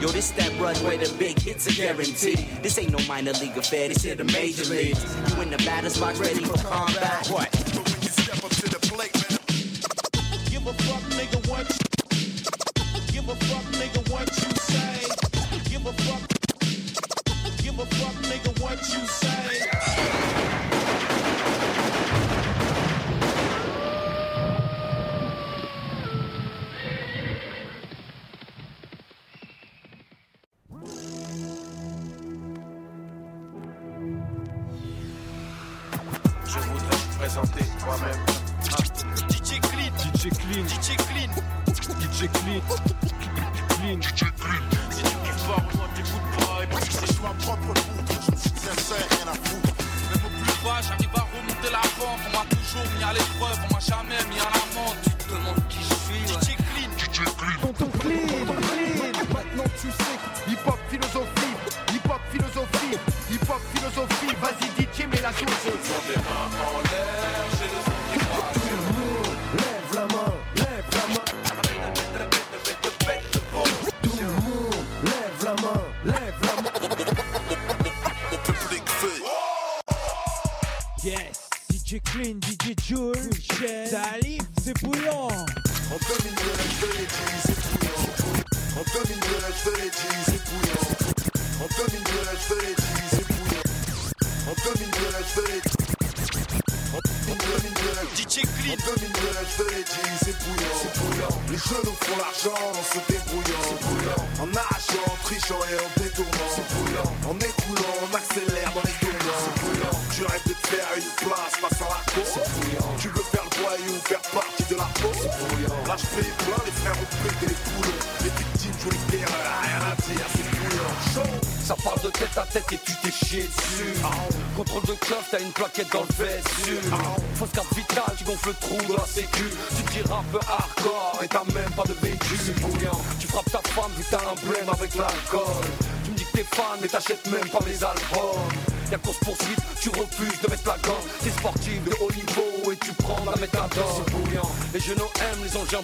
[0.00, 2.48] Yo, this that run where the big hits a guarantee.
[2.62, 5.02] This ain't no minor league affair, this here the major leagues.
[5.34, 7.26] You in the batter's box ready for combat.
[7.28, 7.63] What?
[65.24, 66.23] la source.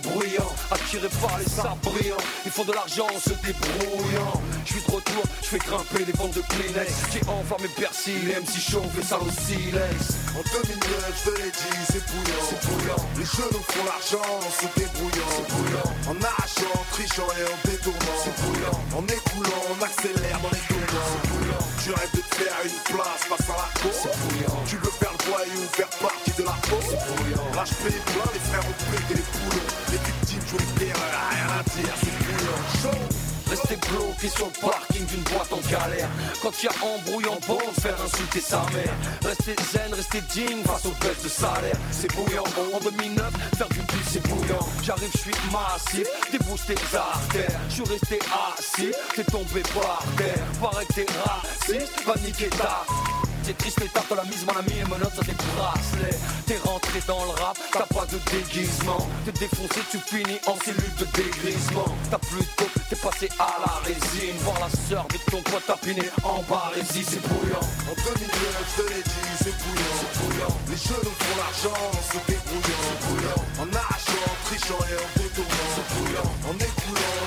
[0.01, 0.53] Bruyants.
[0.71, 4.35] Attirés par les sabres brillants, ils font de l'argent en se débrouillant.
[4.67, 6.93] Je suis de retour, je fais grimper les ventes de Kleenex.
[7.13, 10.21] J'ai enflammé Persil, les MC chauffe les salles au silex.
[10.37, 12.45] En 2009, je te l'ai dit, c'est bouillant.
[12.49, 13.03] C'est bouillant.
[13.19, 15.31] Les jeunes font l'argent en se débrouillant.
[15.35, 15.91] C'est bouillant.
[16.09, 18.19] En arrachant, en trichant et en détournant.
[18.23, 18.79] C'est bouillant.
[18.95, 21.11] En écoulant, on accélère dans les tournants.
[21.11, 22.20] C'est bouillant.
[37.81, 38.95] Faire insulter sa mère.
[39.25, 43.81] Rester zen, rester digne face aux baisses de salaire C'est bouillant, en 2009, faire du
[43.81, 47.61] pif c'est bouillant J'arrive, je suis massif, débouche tes artères.
[47.69, 48.19] Je suis resté
[48.57, 50.45] assis, t'es tombé par terre.
[50.61, 53.20] Paraît que t'es raciste, va ta
[53.51, 56.19] c'est triste l'état de la mise, mon ami, et menottes sur tes bracelets.
[56.47, 59.03] T'es rentré dans le rap, t'as pas de déguisement.
[59.25, 61.91] T'es défoncé, tu finis en cellule de dégrisement.
[62.11, 64.39] T'as plus de t'es passé à la résine.
[64.47, 67.67] Voir la sœur de ton pote tapiné en barésie, c'est bouillant.
[67.91, 68.31] En 2009,
[68.71, 69.99] je te l'ai dit, c'est bouillant.
[69.99, 70.55] C'est bouillant.
[70.71, 72.83] Les jeunes font l'argent en se débrouillant.
[72.87, 73.43] C'est bouillant.
[73.63, 75.71] En arrachant, trichant et en détournant.
[75.75, 76.31] C'est bouillant.
[76.47, 77.20] En écoulant,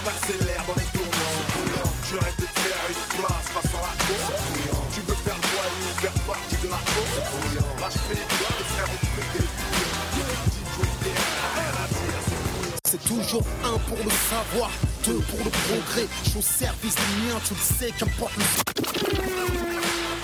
[13.21, 14.71] toujours un pour le savoir,
[15.05, 16.07] deux pour le progrès.
[16.23, 18.43] Je suis au service des miens, tu le sais, qu'importe le.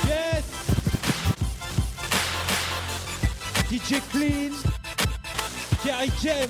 [0.07, 0.43] Yes
[3.71, 4.53] DJ Clean,
[5.85, 6.47] Gary James.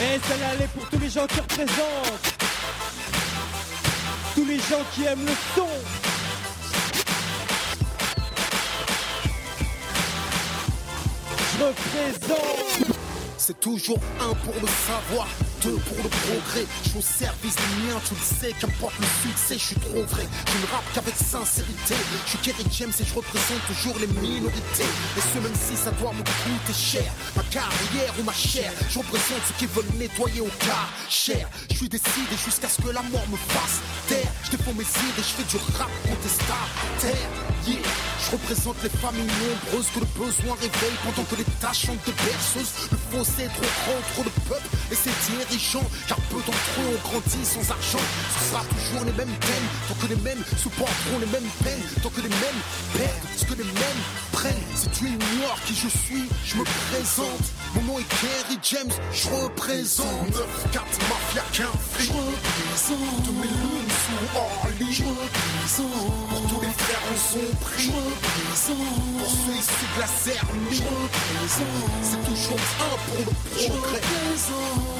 [0.00, 2.34] Et celle-là, elle est pour tous les gens qui représentent.
[4.34, 5.68] Tous les gens qui aiment le son.
[11.58, 12.87] Je représente.
[13.48, 15.26] C'est toujours un pour le savoir,
[15.60, 16.66] pour le progrès.
[16.84, 20.02] Je suis au service des miens, tu le sais, qu'importe le succès, je suis trop
[20.04, 20.26] vrai.
[20.46, 21.94] Je ne rappe qu'avec sincérité.
[22.24, 24.90] Je suis Kerry James et je représente toujours les minorités.
[25.16, 27.10] Et ce même si ça doit me coûter cher.
[27.36, 31.48] Ma carrière ou ma chair, je représente ceux qui veulent nettoyer au cas cher.
[31.70, 34.30] Je suis décidé jusqu'à ce que la mort me fasse taire.
[34.44, 37.28] Je défends mes idées, je fais du rap contestataire.
[37.66, 37.82] Yeah.
[38.24, 42.12] Je représente les familles nombreuses que le besoin réveille pendant que les tâches sont de.
[42.18, 45.10] Le fossé est trop grand, trop de peuple et ses
[45.48, 45.88] dirigeants.
[46.06, 48.04] Car peu d'entre eux ont grandi sans argent.
[48.38, 52.10] Ce sera toujours les mêmes thèmes, tant que les mêmes supporteront les mêmes peines, tant
[52.10, 52.60] que les mêmes
[52.94, 54.68] perdent ce que les mêmes prennent.
[54.74, 57.46] Si tu ignores qui je suis, je me présente.
[57.74, 62.08] Mon nom est Kerry James, je représente 9-4 Mafia qu'un fric.
[62.08, 64.92] Je représente tous mes lunes sous Orly.
[64.92, 66.27] Je représente
[67.30, 67.84] son prix.
[67.84, 70.72] Je représente pour ceux issus de la Zermie.
[70.72, 74.00] Je représente c'est toujours un pour le progrès.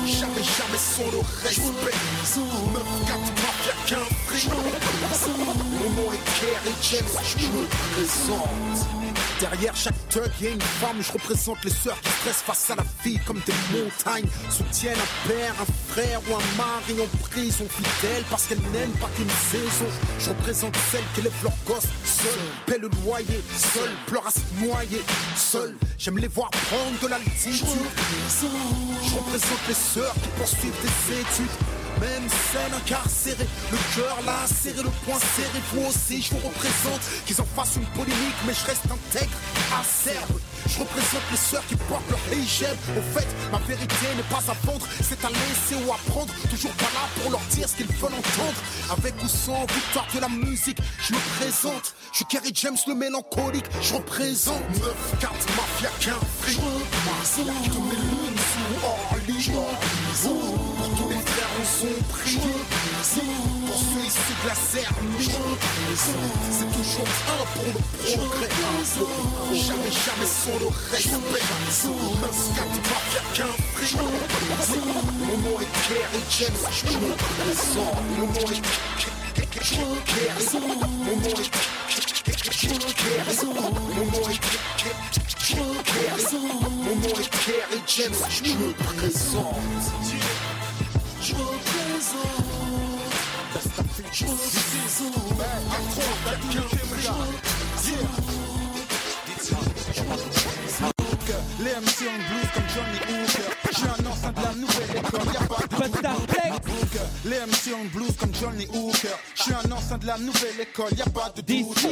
[0.06, 1.96] Jamais, jamais sans le respect.
[2.28, 4.50] 9-4 Mafia qu'un fric.
[4.50, 9.07] Mon nom est Kerry James, je me présente.
[9.40, 12.74] Derrière chaque thug, y a une femme, je représente les sœurs qui stressent face à
[12.74, 14.28] la vie comme des montagnes.
[14.50, 19.08] Soutiennent un père, un frère ou un mari en prison fidèle parce qu'elles n'aiment pas
[19.14, 19.86] qu'une saison.
[20.18, 24.40] Je représente celles qui lèvent leurs gosses seules, paient le loyer, seules, pleurent à se
[24.60, 25.02] noyer,
[25.36, 25.76] seules.
[25.98, 27.66] J'aime les voir prendre de l'altitude.
[29.06, 31.77] Je représente les sœurs qui poursuivent des études.
[32.00, 37.00] Même celle incarcérée, le cœur là serré, le poing serré, vous aussi je vous représente.
[37.26, 39.36] Qu'ils en fassent une polémique mais je reste intègre,
[39.78, 40.40] acerbe.
[40.66, 42.76] Je représente les sœurs qui portent leur hijab.
[42.96, 46.32] Au fait, ma vérité n'est pas à vendre, c'est à laisser ou à prendre.
[46.50, 48.60] Toujours pas là pour leur dire ce qu'ils veulent entendre.
[48.90, 51.94] Avec ou sans victoire de la musique, je me présente.
[52.12, 54.62] Je suis Kerry James le mélancolique, je représente.
[54.70, 56.54] 9 cartes mafia qu'un fric.
[56.54, 57.72] Je représente.
[57.72, 57.96] Tous mes
[61.78, 64.82] son prix pour ceux de la c'est
[66.74, 67.72] toujours un pour le
[68.16, 68.48] progrès.
[69.54, 71.12] Jamais, jamais sans le respect.
[71.12, 74.06] 9 cartes mafia qu'un représente
[75.20, 75.70] Mon nom est
[76.38, 78.62] James, je me présente Mon nom est
[79.78, 80.34] nom est
[81.04, 81.34] mon nom
[84.28, 84.40] est
[86.84, 87.30] Mon nom est
[87.86, 90.57] James, je me présente.
[91.28, 91.34] Je
[101.60, 103.50] Les MC en blues comme Johnny Hooker.
[103.70, 105.97] Je un enfant de la nouvelle école, y'a pas de
[107.28, 109.18] Les MC en blues comme Johnny Hooker.
[109.34, 111.82] Je suis un sein de la nouvelle école, y a pas de doute.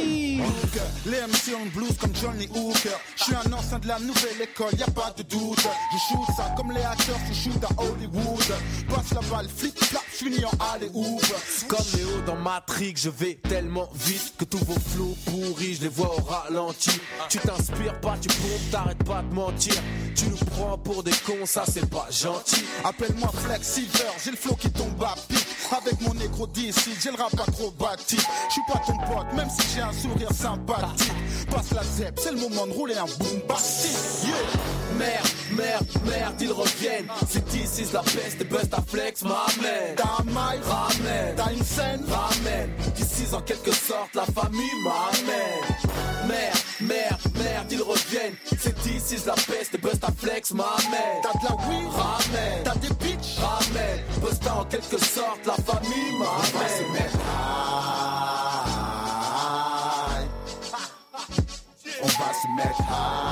[1.05, 2.97] Les MC le blues comme Johnny Hooker.
[3.15, 5.59] Je suis un ancien de la nouvelle école, y a pas de doute.
[5.59, 8.51] Je shoot ça comme les acteurs qui shootent à Hollywood.
[8.89, 11.21] Passe la balle, flip flap, fini en alley oop.
[11.67, 15.89] Comme Léo dans Matrix, je vais tellement vite que tous vos flots pourris, je les
[15.89, 16.99] vois au ralenti.
[17.29, 19.75] Tu t'inspires pas, tu pompes, t'arrêtes pas de mentir.
[20.17, 22.65] Tu nous prends pour des cons, ça c'est pas gentil.
[22.83, 25.45] Appelle-moi Flexiver, j'ai le flow qui tombe à pic.
[25.71, 28.25] Avec mon négro d'ici, j'ai le rap acrobatique.
[28.47, 31.11] Je suis pas ton pote, même si j'ai un sourire sympathique.
[31.51, 34.27] Passe la zep, c'est le moment de rouler un bombastique.
[34.27, 34.35] Yeah.
[34.97, 37.07] Merde, merde, merde, ils reviennent.
[37.29, 39.95] C'est ici, la peste, et bust à flex, m'amène.
[39.95, 41.35] T'as un mic, ramène.
[41.35, 42.71] T'as une scène, ramène.
[42.95, 46.27] D'ici, en quelque sorte, la famille m'amène.
[46.27, 48.35] Merde, merde, merde, ils reviennent.
[48.59, 51.21] C'est ici, c'est la peste, et bust à flex, m'amène.
[51.23, 52.63] T'as de la weed, ramène.
[52.63, 54.03] T'as des bitches, ramène.
[54.21, 57.11] Bust en quelque sorte, la famille m'amène.
[61.99, 63.26] On va se mettre high.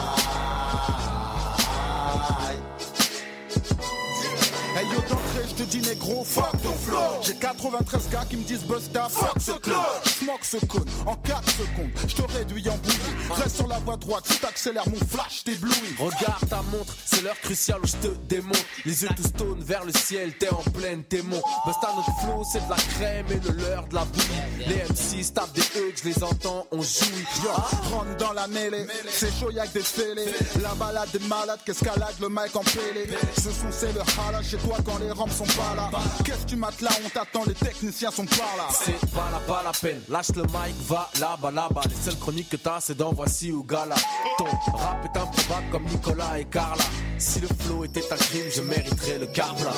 [5.80, 6.98] Dis négro, fuck ton flow.
[7.22, 9.76] J'ai 93 gars qui me disent Busta, fuck ce club.
[10.06, 11.92] Smoke ce cône en 4 secondes.
[12.08, 12.98] Je te réduis en bouillie.
[13.32, 15.96] Reste sur la voie droite, si t'accélères mon flash, t'éblouis.
[16.00, 18.66] Regarde ta montre, c'est l'heure cruciale où je te démonte.
[18.86, 21.42] Les yeux tout stone vers le ciel, t'es en pleine témon.
[21.66, 24.68] Busta notre flow, c'est de la crème et le leur de la bouillie.
[24.68, 27.26] Les MC tapent des hugs, je les entends, on jouit.
[27.44, 27.52] Yo,
[27.92, 30.34] rentre dans la mêlée, c'est chaud y'a que des fêlés.
[30.62, 33.08] La balade des malades, qu'escalade le mic en pélé.
[33.36, 35.90] Ce son c'est le hala chez toi quand les rampes sont pas là.
[36.24, 38.68] Qu'est-ce que tu mates là, on t'attend, les techniciens sont pas là.
[38.72, 41.82] C'est pas la, pas la peine, lâche le mic, va là-bas, là-bas.
[41.90, 43.96] Les seules chroniques que t'as, c'est dans Voici ou Gala.
[44.38, 44.46] Ton
[44.78, 46.84] rap est improbable comme Nicolas et Carla.
[47.18, 49.72] Si le flow était un crime, je mériterais le carbla.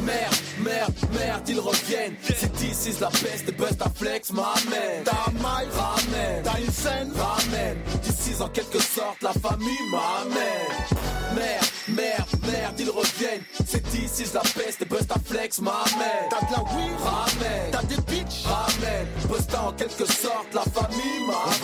[0.00, 2.16] Merde, merde, merde, ils reviennent.
[2.22, 5.04] C'est ici, la peste, bust à flex, m'amène.
[5.06, 6.42] Un mic, ramène.
[6.44, 7.78] T'as une scène, ramène.
[8.02, 11.34] D'ici, en quelque sorte, la famille m'amène.
[11.34, 11.64] Merde,
[11.94, 13.42] merde, merde, ils reviennent.
[13.66, 16.28] C'est ici, la peste, et bust à flex, m'amène.
[16.30, 17.70] T'as de la weed, ramène.
[17.72, 19.06] T'as des bitches, ramène.
[19.28, 21.63] Bust en quelque sorte, la famille m'amène.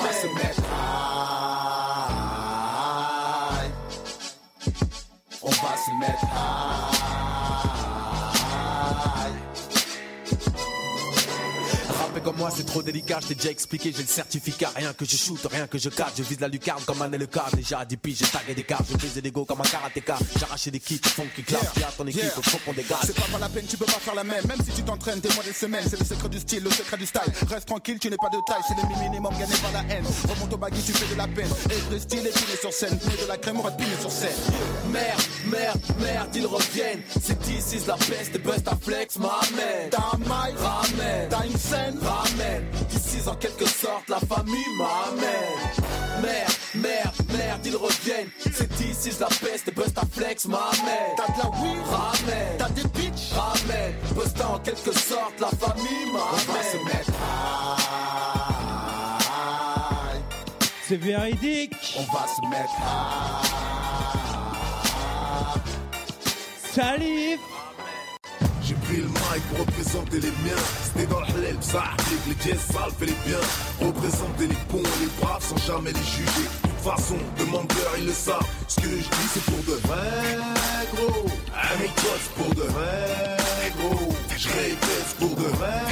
[12.50, 15.40] Moi c'est trop délicat, je t'ai déjà expliqué, j'ai le certificat, rien que je shoot,
[15.50, 17.96] rien que je cadre, je vise la lucarne comme un le quart, déjà à 10
[17.96, 20.80] piges, j'ai tagué des cartes, je brise des go comme un karatéka, j'ai arraché des
[20.80, 21.92] kits, font qui clap, yeah.
[21.96, 22.98] ton équipe, fond qu'on dégage.
[23.04, 24.44] C'est pas par la peine, tu peux pas faire la même.
[24.46, 26.96] Même si tu t'entraînes des mois, des semaines, c'est le secret du style, le secret
[26.96, 27.20] du style.
[27.48, 30.04] Reste tranquille, tu n'es pas de taille, c'est le minimum gagné par la haine.
[30.28, 31.50] Remonte au baggy, tu fais de la peine.
[31.70, 32.98] Et vrai style, piné sur scène.
[33.06, 34.30] Mais de la crème, on va te sur scène.
[34.90, 39.90] Merde, merde, merde, ils reviennent, c'est ici, la peste, bust à flex, m'amène.
[39.90, 41.28] T'as un mic, ramène.
[41.28, 42.39] T'as une scène, ramène.
[42.88, 45.58] D'ici, en quelque sorte, la famille m'amène.
[46.22, 51.14] Merde, merde, merde, ils reviennent, c'est ici, la peste, et bust à flex, m'amène.
[51.16, 52.56] T'as de la weed, ramène.
[52.58, 53.94] T'as des bitches, ramène.
[54.14, 56.48] Bust en quelque sorte, la famille m'amène.
[56.48, 57.80] On va se mettre high.
[60.86, 61.96] C'est véridique.
[61.98, 63.50] On va se mettre high.
[66.74, 67.40] Salif.
[68.90, 70.62] Pris le mic pour représenter les miens.
[70.82, 71.26] C'était dans le
[71.60, 73.86] ça applique les jazz sales, fait les biens.
[73.86, 76.48] Représenter les bons et les braves sans jamais les juger.
[76.64, 78.44] De toute façon, demandeurs, ils le savent.
[78.66, 80.36] Ce que je dis, c'est pour de vrai,
[80.92, 81.28] gros.
[82.22, 84.08] C'est pour de vrai, gros.
[84.36, 85.82] Je répète, pour de vrai,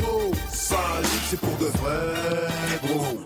[0.00, 0.32] gros.
[0.50, 3.18] Salif, c'est pour de vrai, gros.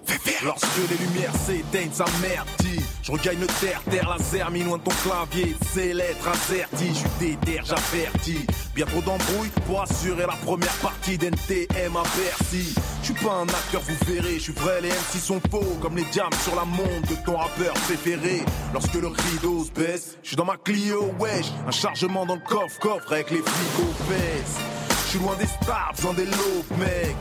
[0.45, 4.77] Lorsque les lumières s'éteignent, sa mère dit Je regagne le terre, terre laser, mis loin
[4.77, 5.57] de ton clavier.
[5.73, 11.17] Ces lettres incerties, je suis déter, j'avertis Bien trop d'embrouilles pour assurer la première partie
[11.17, 15.19] d'NTM à Bercy Je suis pas un acteur, vous verrez, je suis vrai, les MC
[15.21, 18.43] sont faux Comme les diams sur la montre de ton rappeur préféré.
[18.75, 21.47] Lorsque le rideau se baisse, je suis dans ma Clio, wesh.
[21.67, 24.57] Un chargement dans le coffre, coffre avec les frigos baisse
[25.05, 27.17] Je suis loin des stars, besoin des lots, mec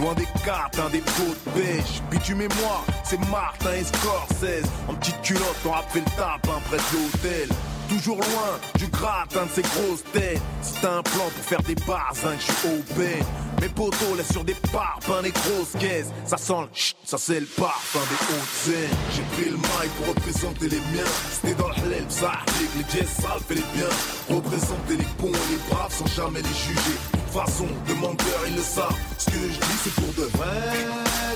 [0.00, 2.00] Loin des cartes, un des pots de pêche.
[2.10, 4.66] Bitume et moi, c'est Martin et Scorsese.
[4.88, 7.48] En petite culotte, on fait le tapin près de l'hôtel.
[7.90, 10.40] Toujours loin du gratin de ces grosses têtes.
[10.80, 13.24] T'as un plan pour faire des bars, hein, je suis open.
[13.60, 16.08] Mes potos laissent sur des parpaings les grosses caisses.
[16.24, 18.96] Ça sent le chut, ça c'est le parfum des hautes scènes.
[19.14, 21.10] J'ai pris le mic pour représenter les miens.
[21.30, 22.32] C'était dans le halal, ça
[22.76, 24.36] les jazz sales, fait les biens.
[24.36, 27.19] Représenter les bons et les braves sans jamais les juger.
[27.32, 28.92] Façon, demandeurs, ils le savent.
[29.16, 30.48] Ce que je dis, c'est pour de vrai,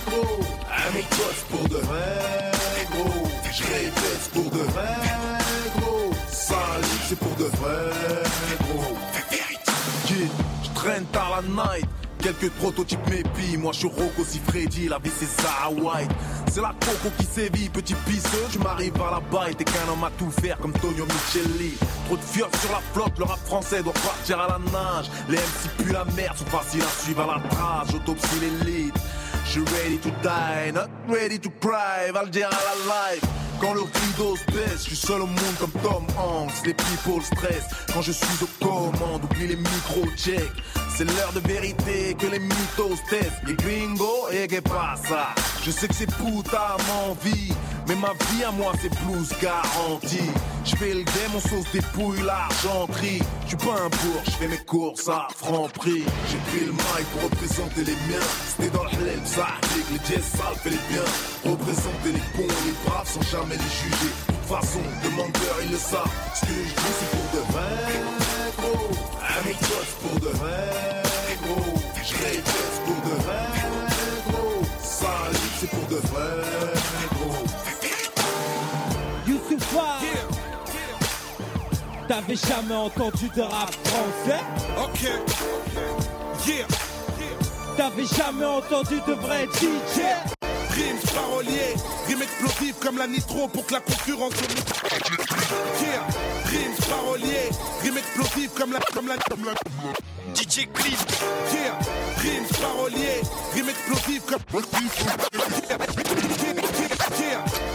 [0.07, 0.41] gros.
[0.89, 2.53] Amico, c'est pour de vrai,
[2.91, 3.29] gros.
[3.53, 4.97] Je répète, pour de vrai,
[5.79, 6.11] gros.
[6.27, 7.93] Salif, c'est pour de vrai,
[8.69, 8.97] gros.
[10.07, 10.31] Kid,
[10.65, 11.89] je traîne tard la night.
[12.25, 13.59] Quelques prototypes mépi.
[13.59, 16.11] Moi je suis Rocco si Freddy, la vie c'est Sarah White.
[16.51, 19.55] C'est la coco qui sévit, petit pisseux, je m'arrive à la baille.
[19.55, 21.75] T'es qu'un homme à tout faire comme Tonio Micheli.
[22.07, 25.11] Trop de fiottes sur la flotte, le rap français doit partir à la nage.
[25.29, 27.89] Les MC puent la merde, sont faciles à suivre à la trace.
[27.93, 28.95] J'autopsie l'élite.
[29.45, 32.11] Je suis ready to die, not ready to cry.
[32.13, 33.23] Va le dire à la live.
[33.61, 36.65] Quand le rideau se baisse, je suis seul au monde comme Tom Hanks.
[36.65, 39.25] Les people stress quand je suis aux commandes.
[39.25, 40.53] Oublie les micro-checks.
[40.97, 43.43] C'est l'heure de vérité que les mythos testent.
[43.47, 45.35] Les gringos, et que pasa.
[45.65, 47.53] Je sais que c'est puta m'envie.
[47.89, 50.21] Mais ma vie à moi c'est blues garanti.
[50.65, 53.21] Je fais le game, on sauce des pouilles, l'argenterie
[53.57, 57.07] suis pas un bourg, je fais mes courses à franc prix J'ai pris le mic
[57.13, 58.27] pour représenter les miens.
[58.47, 59.47] C'était dans le halal, ça
[59.91, 61.53] les jazz sales fait les biens.
[61.53, 64.13] Représenter les bons et les braves sans jamais les juger.
[64.29, 68.24] De toute façon, demandeur ils le savent Ce que je c'est pour de vrai
[70.03, 71.03] Pour de vrai
[71.43, 71.75] gros.
[72.03, 72.15] Je
[72.85, 73.45] pour de vrai
[74.29, 74.63] gros.
[75.59, 76.31] C'est pour de vrai
[77.13, 77.45] gros.
[82.07, 84.41] T'avais jamais entendu de rap français?
[84.79, 85.03] Ok.
[86.47, 86.67] Yeah.
[87.77, 90.03] T'avais jamais entendu de vrai DJ
[90.75, 91.75] Rimes parolier,
[92.09, 94.33] rime explosive comme la nitro pour que la concurrence
[95.81, 96.05] Yeah,
[96.47, 97.51] rimes parolier,
[97.83, 99.53] rime explosive comme la comme la comme la.
[100.35, 100.99] DJ Clean.
[101.53, 101.79] Yeah,
[102.19, 103.23] rimes parolier,
[103.55, 104.41] rime explosive comme.
[107.21, 107.74] Yeah, rimes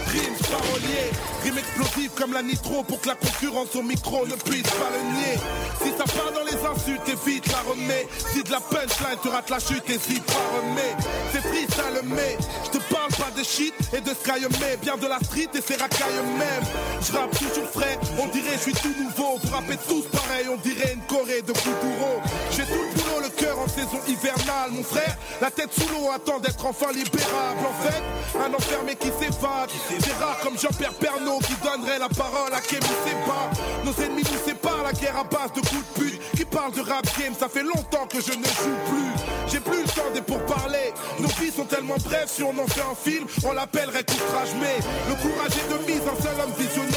[1.44, 5.16] rime explosive comme la nitro pour que la concurrence au micro ne puisse pas le
[5.16, 5.38] nier.
[5.82, 8.08] Si ça part dans les insultes, évite la remets.
[8.34, 10.96] Si de la punchline, tu rates la chute, hésite pas remets.
[11.32, 15.08] C'est freestyle mais je te parle pas de shit et de sky mais bien de
[15.08, 16.64] la street et c'est racailles même.
[17.02, 19.40] Je rappe toujours frais, on dirait je suis tout nouveau.
[19.44, 22.22] Vous rappez tous pareil, on dirait une Corée de Kuduro.
[22.52, 22.89] J'ai tout
[23.70, 25.16] saison hivernale, mon frère.
[25.42, 27.64] La tête sous l'eau attend d'être enfin libérable.
[27.64, 28.04] En fait,
[28.38, 29.70] un enfermé qui s'évade.
[29.88, 33.50] C'est rare comme Jean-Pierre Pernaud qui donnerait la parole à Kémy Seba.
[33.86, 36.22] Nos ennemis nous séparent, la guerre à base de coups de pute.
[36.36, 39.52] Qui parle de rap game, ça fait longtemps que je ne joue plus.
[39.52, 40.94] J'ai plus le temps des pourparlers.
[41.20, 44.50] Nos vies sont tellement brèves, si on en fait un film, on l'appellerait outrage.
[44.60, 46.89] Mais le courage est de mise, un seul homme visionnaire.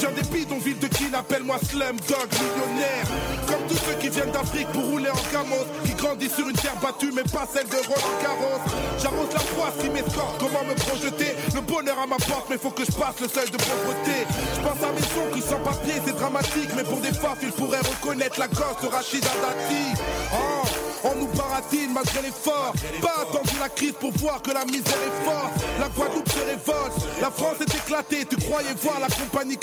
[0.00, 3.06] J'ai des bidonvilles de qui appelle-moi Slum Dog millionnaire.
[3.46, 6.76] Comme tous ceux qui viennent d'Afrique pour rouler en camos, qui grandissent sur une terre
[6.80, 8.60] battue, mais pas celle de Roland Garros.
[8.98, 11.36] J'arrose la foi qui m'escorte, comment me projeter?
[11.54, 14.24] Le bonheur à ma porte, mais faut que je passe le seuil de pauvreté.
[14.54, 17.52] Je pense à mes sons qui sans papier, c'est dramatique, mais pour des faf, il
[17.52, 20.00] pourrait reconnaître la gosse de Rachid Dati.
[20.32, 20.66] Oh,
[21.04, 22.72] on nous baratine malgré l'effort.
[23.02, 25.52] Pas attendu la crise pour voir que la misère est forte.
[25.78, 28.24] La Guadeloupe se révolte, la France est éclatée.
[28.24, 29.56] Tu croyais voir la compagnie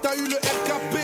[0.00, 0.96] t'as eu le LKP.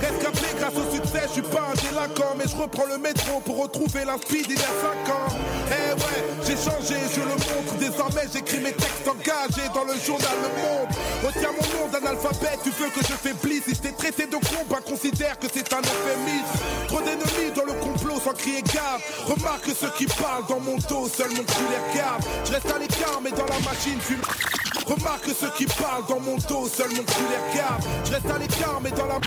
[0.00, 3.62] Rescapé grâce au succès, je suis pas un délinquant, mais je reprends le métro pour
[3.62, 4.74] retrouver l'inspi d'il y a
[5.06, 5.28] 5 ans.
[5.68, 7.74] Eh ouais, j'ai changé, je le montre.
[7.78, 10.88] Désormais, j'écris mes textes engagés dans le journal Le Monde.
[11.24, 13.64] Retiens mon nom d'analphabète, tu veux que je faiblisse.
[13.64, 16.58] Si je t'ai traité de con, bah considère que c'est un euphémisme.
[16.88, 19.24] Trop d'ennemis dans le complot sans crier gaffe.
[19.26, 22.22] Remarque ceux qui parlent dans mon dos, seul mon cul les regarde.
[22.44, 24.73] Je reste à l'écart, mais dans la machine, fume.
[24.86, 27.82] Remarque ceux qui parlent dans mon dos, seul mon cul les regarde.
[28.04, 29.18] Je reste à l'écart, mais dans la.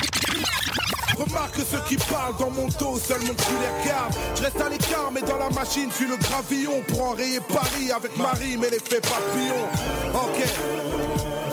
[1.17, 4.13] Remarque ceux qui parlent dans mon dos, seul mon cul les regarde.
[4.35, 8.15] Je reste à l'écart, mais dans la machine, fuis le gravillon pour enrayer Paris avec
[8.17, 9.65] Marie, mais l'effet papillon.
[10.13, 10.43] Ok.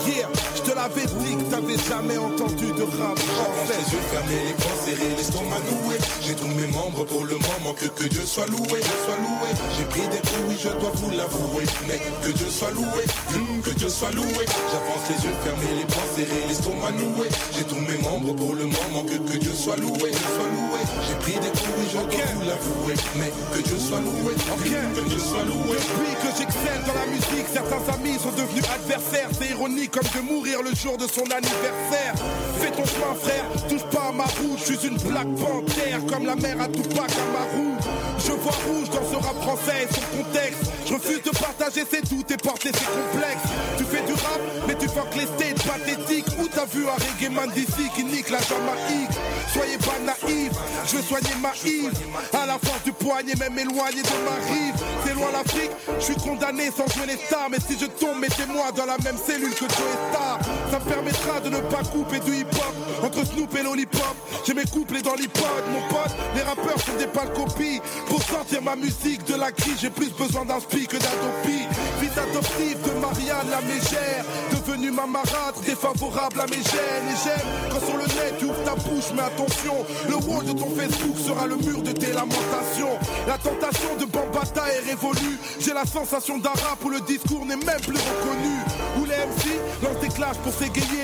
[0.05, 3.77] Yeah, je te l'avais dit que t'avais jamais entendu de rap français.
[3.79, 5.97] Les yeux fermés, les poings serrés, l'estomac noué.
[6.21, 9.49] J'ai tous mes membres pour le moment, que, que Dieu soit loué, Dieu soit loué.
[9.77, 11.65] J'ai pris des coups, oui, je dois vous l'avouer.
[11.87, 13.03] Mais que Dieu soit loué,
[13.35, 14.43] hum, que Dieu soit loué.
[14.71, 17.27] J'avance les yeux fermés, les poings serrés, l'estomac noué.
[17.55, 20.79] J'ai tous mes membres pour le moment, que, que Dieu soit loué, Dieu soit loué.
[21.07, 22.95] J'ai pris des coups, oui, je dois vous l'avouer.
[23.15, 25.75] Mais que Dieu soit loué, hum, que Dieu soit loué.
[25.75, 29.29] Depuis que j'excelle dans la musique, certains amis sont devenus adversaires.
[29.37, 32.13] C'est ironique comme de mourir le jour de son anniversaire.
[32.59, 34.55] Fais ton chemin, frère, touche pas à ma roue.
[34.57, 37.75] Je suis une black panthère comme la mère à Tupac Amaru.
[38.19, 40.71] Je vois rouge dans ce rap français son contexte.
[40.87, 43.49] Je refuse de partager ses doutes et porter ses complexes.
[43.77, 46.27] Tu fais du rap, mais tu fuck les states pathétiques.
[46.39, 49.11] Où t'as vu un reggae man d'ici qui nique la Jamaïque?
[49.53, 50.53] Soyez pas naïfs,
[50.87, 51.91] je veux soigner ma Yves.
[52.33, 54.75] À la force du poignet, même éloigné de ma rive.
[55.05, 57.49] C'est loin l'Afrique, je suis condamné sans jouer les stars.
[57.49, 60.39] Mais si je tombe, mettez-moi dans la même cellule que Joe Star.
[60.71, 64.15] Ça permettra de ne pas couper du hip-hop entre Snoop et Lollipop.
[64.45, 66.15] J'ai mes couplets dans l'iPod, mon pote.
[66.35, 67.81] Les rappeurs sont des pâles copies.
[68.07, 71.67] Pour sentir ma musique de la crise, j'ai plus besoin d'un spi que d'Adopi.
[71.99, 74.23] Fils adoptif de Marianne la mégère.
[74.51, 77.09] Devenue ma marâtre, défavorable à mes gènes.
[77.11, 79.75] Et j'aime quand sur le net tu ouvres ta bouche, mais attention,
[80.07, 82.95] le wall de ton Facebook sera le mur de tes lamentations.
[83.27, 85.37] La tentation de Bambata est révolue.
[85.59, 88.55] J'ai la sensation d'un rap où le discours n'est même plus reconnu.
[88.99, 90.53] Où les MC lancent des clashs pour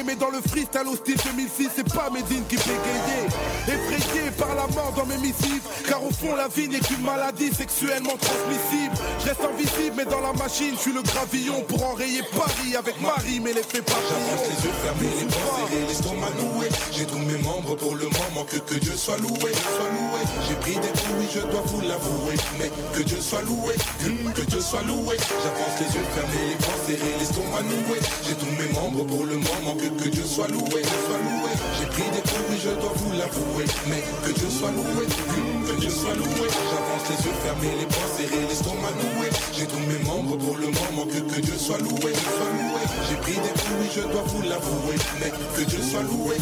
[0.05, 3.23] Mais dans le freestyle au style 2006, c'est pas Medine qui gayer.
[3.67, 5.61] Effrayé par la mort dans mes missives.
[5.87, 8.95] Car au fond, la vie n'est qu'une maladie sexuellement transmissible.
[9.19, 12.99] Je reste invisible, mais dans la machine, je suis le gravillon pour enrayer Paris avec
[12.99, 16.67] Marie, mais les faits pas J'avance les yeux fermés, les bras serrés, l'estomac noué.
[16.91, 20.21] J'ai tous mes membres pour le moment, que, que Dieu soit loué, soit loué.
[20.49, 22.35] J'ai pris des coups, oui, je dois vous l'avouer.
[22.59, 25.15] Mais que Dieu soit loué, que, que Dieu soit loué.
[25.15, 27.99] J'avance les yeux fermés, les bras serrés, l'estomac noué.
[28.27, 31.51] J'ai tous mes membres pour le moment, que, Dieu soit loué, soit loué.
[31.77, 33.65] J'ai pris des coups, oui, je dois vous l'avouer.
[33.87, 36.47] Mais que Dieu soit loué, que Dieu soit loué.
[36.49, 39.29] J'avance les yeux fermés, les bras serrés, l'estomac noué.
[39.53, 42.81] J'ai tous mes membres pour le moment, que, Dieu soit loué, soit loué.
[43.09, 44.97] J'ai pris des coups, oui, je dois vous l'avouer.
[45.21, 46.35] Mais que Dieu soit loué,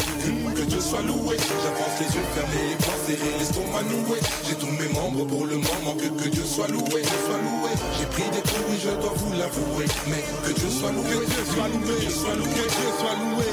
[0.56, 1.36] que, Dieu soit loué.
[1.36, 4.18] J'avance les yeux fermés, les bras serrés, l'estomac noué.
[4.48, 7.72] J'ai tous mes membres pour le moment, que, Dieu soit loué, soit loué.
[8.00, 9.86] J'ai pris des coups, oui, je dois vous l'avouer.
[10.08, 12.70] Mais que Dieu soit loué, que Dieu soit loué, que soit loué.
[13.14, 13.46] Loué.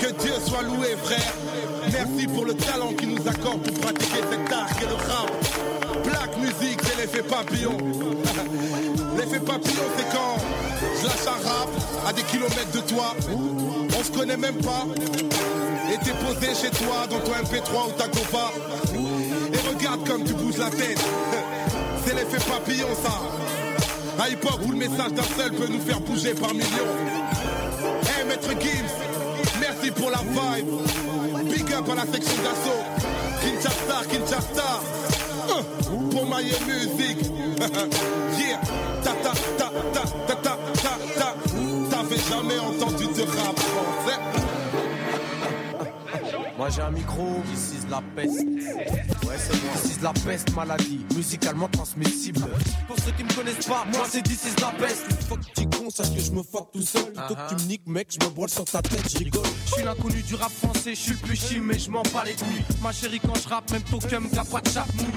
[0.00, 1.32] Que Dieu soit loué, frère.
[1.92, 5.30] Merci pour le talent qu'il nous accorde pour pratiquer cet art qu'est le rap.
[6.04, 7.76] Black music, c'est l'effet papillon.
[9.16, 10.36] L'effet papillon, c'est quand
[11.00, 11.68] je lâche un rap
[12.06, 13.14] à des kilomètres de toi.
[13.98, 14.84] On se connaît même pas.
[15.92, 18.52] Et t'es posé chez toi dans ton MP3 ou ta Gova.
[19.52, 20.98] Et regarde comme tu bouges la tête.
[22.04, 24.22] C'est l'effet papillon, ça.
[24.22, 27.65] À l'époque où le message d'un seul peut nous faire bouger par millions.
[29.60, 30.68] Merci pour la vibe.
[31.50, 32.84] Big up à la section d'assaut.
[33.40, 34.80] Kinshasa, Kinshasa.
[35.48, 35.62] Uh,
[36.10, 37.18] pour my music.
[38.38, 38.60] yeah.
[39.02, 41.34] Ta ta ta ta ta ta ta ta.
[41.90, 44.45] T'avais jamais entendu de rap français.
[46.58, 48.40] Moi j'ai un micro, ici la peste.
[48.40, 49.74] Ouais, c'est moi.
[49.84, 52.40] Ici la peste, maladie, musicalement transmissible.
[52.86, 55.12] Pour ceux qui me connaissent pas, moi c'est d'ici la peste.
[55.28, 57.12] Fuck petit con, sache que je me fuck tout seul.
[57.12, 59.44] Plutôt que tu me niques, mec, je me brûle sur ta tête, je rigole.
[59.66, 62.24] Je suis l'inconnu du rap français, je suis le plus chim, mais je m'en bats
[62.24, 62.64] les couilles.
[62.82, 65.12] Ma chérie, quand je rappe, même ton cum, t'as pas de mouille.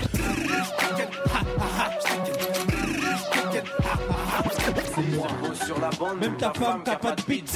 [5.56, 6.20] C'est sur la bande.
[6.20, 7.50] Même ta femme, t'as pas de beat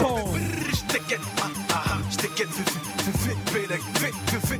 [3.54, 4.60] fais.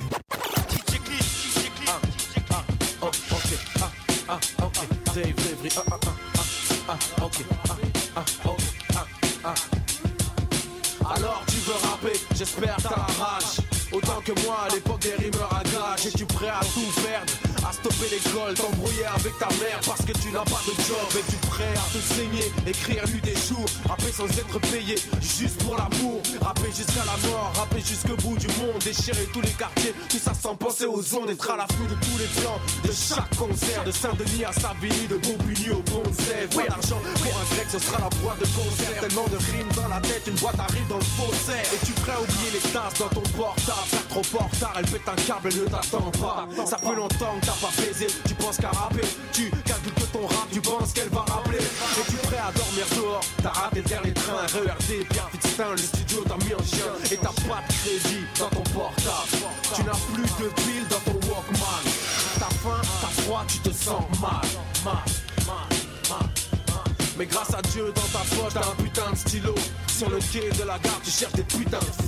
[11.16, 13.60] Alors tu veux rapper, j'espère t'arraches.
[13.92, 17.72] Autant que moi l'époque des rimeurs à gage, et tu prêt à tout perdre à
[17.72, 21.08] stopper l'école, t'embrouiller avec ta mère parce que tu n'as pas de job.
[21.18, 25.78] Es-tu prêt à te saigner, écrire lui des jours, rapper sans être payé, juste pour
[25.78, 26.22] l'amour.
[26.42, 30.34] Rapper jusqu'à la mort, rapper jusqu'au bout du monde, déchirer tous les quartiers, tout ça
[30.34, 33.92] sans penser aux ondes, être à l'affût de tous les plans, de chaque concert, de
[33.92, 36.50] Saint-Denis à Savigny, de Bobigny au Bonzève.
[36.58, 39.00] Oui, l'argent pour un grec, ce sera la boîte de concert.
[39.00, 41.64] Tellement de rimes dans la tête, une boîte arrive dans le faussaire.
[41.74, 45.08] Es-tu prêt à oublier les tasses dans ton portable Faire trop fort tard, elle pète
[45.08, 46.48] un câble, elle ne t'attend pas.
[46.66, 50.28] Ça fait longtemps que t'as pas baisé, tu penses qu'à rapper, tu calcules que ton
[50.28, 51.58] rap, tu penses qu'elle va rappeler.
[51.58, 56.24] Es-tu prêt à dormir dehors T'as raté le dernier train, RERD, Pierre Fitztin, le studio
[56.28, 56.94] t'a mis en chien.
[57.12, 59.44] Et t'as pas de crédit dans ton portable.
[59.76, 61.84] Tu n'as plus de pile dans ton Walkman.
[62.40, 64.42] T'as faim, t'as froid, tu te sens mal,
[64.84, 64.96] mal,
[65.46, 65.80] mal,
[66.10, 66.30] mal.
[67.18, 69.56] Mais grâce à Dieu, dans ta poche, t'as un putain de stylo.
[69.88, 72.04] Sur le quai de la gare, tu cherches des putains de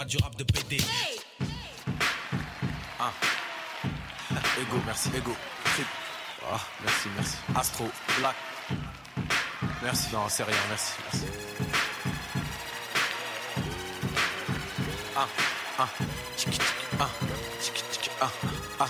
[0.00, 0.78] pas du rap de PD.
[2.98, 3.12] Ah.
[4.58, 5.36] Ego, merci, Ego.
[6.50, 7.36] Ah, merci, merci.
[7.54, 7.84] Astro,
[8.18, 8.36] Black.
[9.82, 11.26] Merci, non, c'est rien, merci, merci.
[15.14, 15.28] Ah,
[15.78, 15.88] ah,
[16.98, 17.08] ah,
[17.60, 18.30] tchiki, ah, ah,
[18.80, 18.86] ah,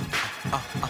[0.52, 0.89] ah, ah.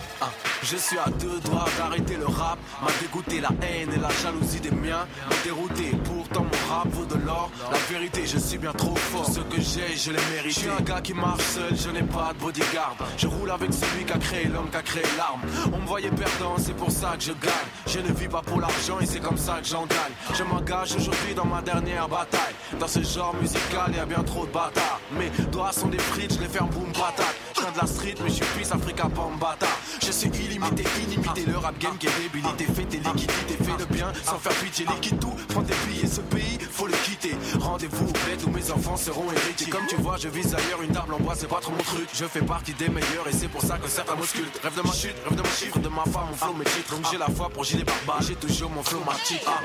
[0.71, 2.57] Je suis à deux doigts d'arrêter le rap.
[2.81, 5.05] M'a dégoûté la haine et la jalousie des miens.
[5.29, 7.51] M'a dérouté, pourtant mon rap vaut de l'or.
[7.73, 9.27] La vérité, je suis bien trop fort.
[9.27, 10.51] Ce que j'ai, je l'ai mérité.
[10.51, 12.95] Je suis un gars qui marche seul, je n'ai pas de bodyguard.
[13.17, 15.41] Je roule avec celui qui a créé l'homme qui a créé l'arme.
[15.73, 17.69] On me voyait perdant, c'est pour ça que je gagne.
[17.89, 20.15] Je ne vis pas pour l'argent et c'est comme ça que j'en gagne.
[20.35, 22.55] Je m'engage aujourd'hui dans ma dernière bataille.
[22.79, 25.01] Dans ce genre musical, il y a bien trop de bâtards.
[25.19, 27.35] Mes doigts sont des frites, je les ferme boum patate.
[27.55, 29.67] Train de la street, mais je suis fils Africa Bambata.
[30.01, 32.65] Je suis illimité, inimité, le rap game qui est débilité.
[32.75, 34.87] Fais tes liquidités, fais le bien sans faire pitié.
[34.87, 37.37] Liquide tout, prends tes billets, ce pays, faut le quitter.
[37.59, 39.71] Rendez-vous au bled où mes enfants seront héritiers.
[39.71, 42.09] Comme tu vois, je vise ailleurs, une table en bois, c'est pas trop mon truc.
[42.15, 44.61] Je fais partie des meilleurs et c'est pour ça que certains m'auscultent.
[44.63, 46.95] Rêve de ma chute, rêve de mon chiffre, de ma femme, mon flow, mes titres.
[46.95, 49.43] Donc j'ai la foi pour gilet barbare, j'ai toujours mon flow matique.
[49.47, 49.61] Ah.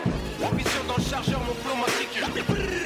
[0.88, 2.84] Dans le chargeur, mon flow matricule.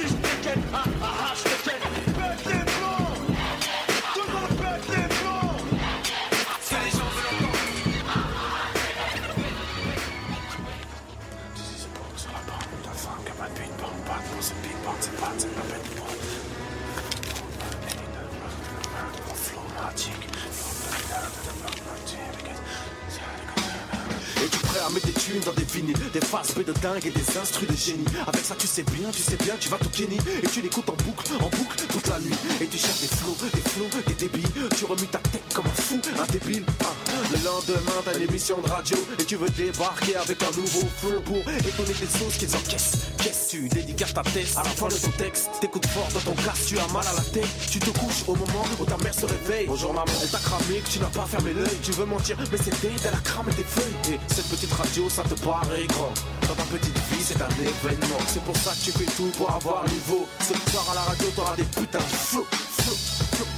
[25.12, 28.04] Des thunes dans des vinyles Des faces de dingue et des instrus de génie.
[28.26, 30.88] Avec ça tu sais bien, tu sais bien, tu vas tout kenny Et tu l'écoutes
[30.88, 32.34] en boucle, en boucle toute la nuit.
[32.60, 34.46] Et tu cherches des flots, des flots, des débits.
[34.76, 36.64] Tu remues ta tête comme un fou, un débile.
[36.80, 40.86] Ah, Le lendemain t'as une émission de radio Et tu veux débarquer avec un nouveau
[40.98, 44.86] flow Pour étonner des sauces qu'ils encaissent Qu'est-ce tu dédicaces ta tête à la fin
[44.86, 47.50] de ton texte T'écoutes fort dans ton casque, tu as mal à la tête.
[47.68, 49.66] Tu te couches au moment où ta mère se réveille.
[49.66, 51.76] Bonjour maman, elle t'a cramé que tu n'as pas fermé l'œil.
[51.82, 54.14] Tu veux mentir, mais dead, elle a cramé tes feuilles.
[54.14, 56.14] Et cette petite radio, ça te paraît grand.
[56.46, 58.22] Dans ta petite vie, c'est un événement.
[58.28, 60.28] C'est pour ça que tu fais tout pour avoir niveau.
[60.38, 62.94] Ce soir à la radio, t'auras des putains de flow, flow,
[63.34, 63.49] flow.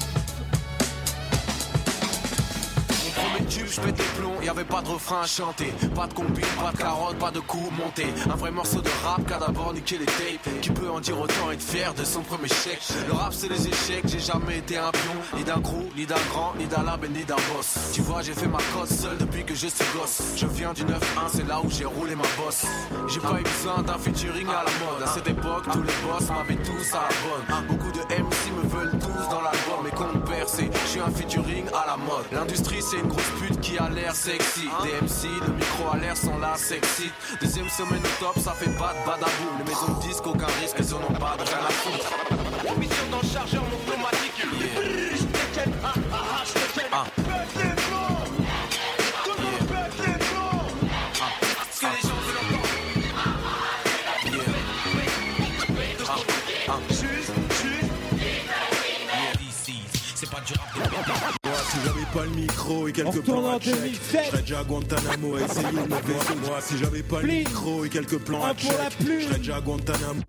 [3.42, 5.72] Premier tube, je les plombs, y'avait pas de refrain à chanter.
[5.94, 8.06] Pas de combine, pas de carotte, pas de coups montés.
[8.30, 10.60] Un vrai morceau de rap qui a d'abord niqué les tapes.
[10.60, 12.82] Qui peut en dire autant être fier de son premier chèque.
[13.08, 16.22] Le rap c'est les échecs, j'ai jamais été un pion Ni d'un crew, ni d'un
[16.30, 17.92] grand, ni d'un lab, ni d'un boss.
[17.92, 20.22] Tu vois j'ai fait ma cause seul depuis que je suis gosse.
[20.36, 20.96] Je viens du 9-1,
[21.32, 22.64] c'est là où j'ai roulé ma bosse.
[23.08, 25.02] J'ai pas eu besoin d'un featuring à la mode.
[25.04, 27.66] À cette époque, tous les boss m'avaient tous à la bonne.
[27.68, 29.86] Beaucoup de MC me veulent tous dans l'album.
[29.86, 32.26] Et compte je suis un featuring à la mode.
[32.32, 34.68] L'industrie c'est une grosse pute qui a l'air sexy.
[34.82, 37.10] Des MC, le micro a l'air sont là sexy.
[37.40, 40.94] Deuxième semaine au top, ça fait de badaboum Les maisons de disques, aucun risque, elles
[40.94, 42.10] en ont pas de rien à foutre.
[43.10, 43.78] Dans le chargeur, mon
[62.12, 64.20] pas le micro et quelques plans à check, 2007.
[64.24, 66.46] je serais déjà à Guantanamo à essayer de me.
[66.46, 69.20] Moi, si j'avais pas le micro et quelques plans à check, la plume.
[69.20, 70.20] je serais déjà à Guantanamo.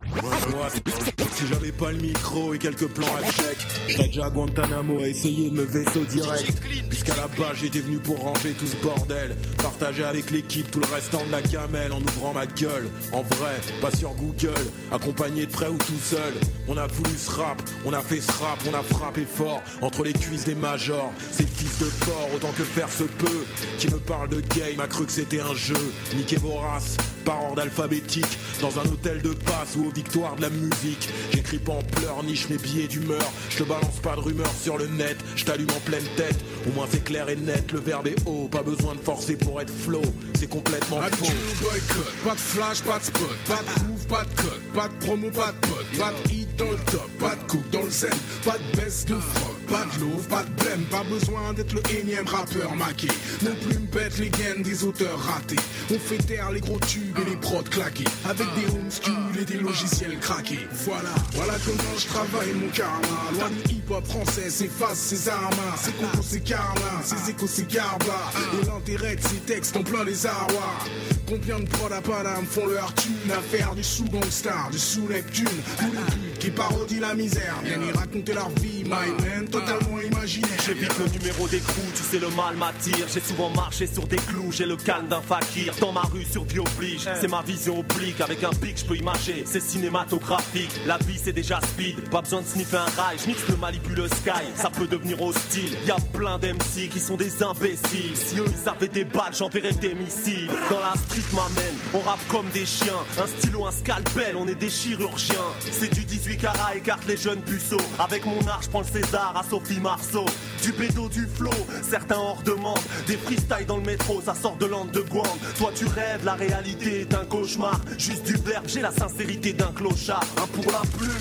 [1.35, 3.57] Si- j'avais pas le micro et quelques plans à check,
[3.89, 6.61] serais déjà à Guantanamo à essayer de me vaisseau direct.
[6.89, 10.85] Puisqu'à la base, j'étais venu pour ranger tout ce bordel, partager avec l'équipe tout le
[10.93, 12.87] restant de la gamelle en ouvrant ma gueule.
[13.11, 14.53] En vrai, pas sur Google,
[14.91, 16.33] accompagné de frères ou tout seul.
[16.67, 20.03] On a voulu ce rap, on a fait ce rap, on a frappé fort entre
[20.03, 21.11] les cuisses des majors.
[21.31, 23.43] Ces fils de porc, autant que faire se peut,
[23.79, 25.91] qui me parle de game, a cru que c'était un jeu.
[26.15, 30.41] Niquez vos races, par ordre alphabétique, dans un hôtel de passe ou aux victoires de
[30.41, 31.09] la musique.
[31.33, 33.31] J'écris pas en pleurs, niche mes billets d'humeur.
[33.49, 36.37] Je te balance pas de rumeurs sur le net, je t'allume en pleine tête.
[36.67, 39.61] Au moins c'est clair et net, le verbe est haut, pas besoin de forcer pour
[39.61, 40.01] être flow.
[40.39, 41.33] C'est complètement faux.
[41.61, 45.05] Boycott, pas de flash, pas de spot, pas de groove, pas de code, pas de
[45.05, 47.89] promo, pas de pote, pas de hit dans le top, pas de coupe dans le
[47.89, 48.09] zen,
[48.45, 51.81] pas de baisse de froc, pas de love, pas de blême, pas besoin d'être le
[51.99, 53.07] énième rappeur maqué.
[53.41, 55.55] Nos plumes pètent les gaines des auteurs ratés.
[55.91, 59.45] On fait taire les gros tubes et les prods claqués, avec des home schools et
[59.45, 60.67] des logiciels craqués.
[60.85, 63.07] Voilà, voilà comment je travaille mon karma.
[63.33, 65.53] Loin du hip hop français, s'efface ses armes.
[65.77, 68.31] Ses compos, ses karma, ses échos, ses garbas.
[68.61, 70.85] Et l'intérêt de ces textes en plein les arroirs.
[71.27, 75.45] Combien de prod à Paname font leur thune à faire du sous-gangstar, du sous-Neptune
[75.77, 80.01] Tous les putes qui parodient la misère viennent y raconter leur vie, my man, totalement
[80.01, 83.05] imaginaire J'évite le numéro d'écrou, tu sais le mal m'attire.
[83.13, 85.73] J'ai souvent marché sur des clous, j'ai le calme d'un fakir.
[85.79, 88.21] Dans ma rue sur oblige, c'est ma vision oblique.
[88.21, 90.71] Avec un pic je peux imager, c'est cinématographique.
[90.87, 93.17] La vie c'est déjà speed, pas besoin de sniffer un rail.
[93.21, 95.77] Je mixe le Malibu le sky, ça peut devenir hostile.
[95.85, 98.15] Y a plein d'MC qui sont des imbéciles.
[98.15, 100.49] Si eux ils avaient des balles, j'enverrais des missiles.
[100.69, 102.93] Dans la street m'amène, on rappe comme des chiens.
[103.21, 105.35] Un stylo, un scalpel, on est des chirurgiens
[105.71, 107.77] C'est du 18 carats, écarte les jeunes puceaux.
[107.99, 110.25] Avec mon art, je prends le César Sophie Marceau
[110.61, 114.67] Du bédo, du flow, certains hors demande Des freestyles dans le métro, ça sort de
[114.67, 115.25] Guam
[115.57, 119.71] Toi tu rêves, la réalité est un cauchemar Juste du verbe, j'ai la sincérité d'un
[119.71, 121.11] clochard Un pour la plume,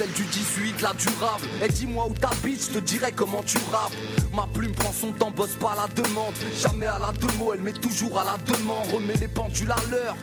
[0.00, 1.46] celle du 18, la durable.
[1.62, 3.92] Et dis-moi où t'habites, je te dirai comment tu rappes.
[4.34, 6.32] Ma plume prend son temps, bosse pas à la demande.
[6.58, 8.86] Jamais à la demo, elle met toujours à la demande.
[8.92, 10.16] Remets les pendules à l'heure.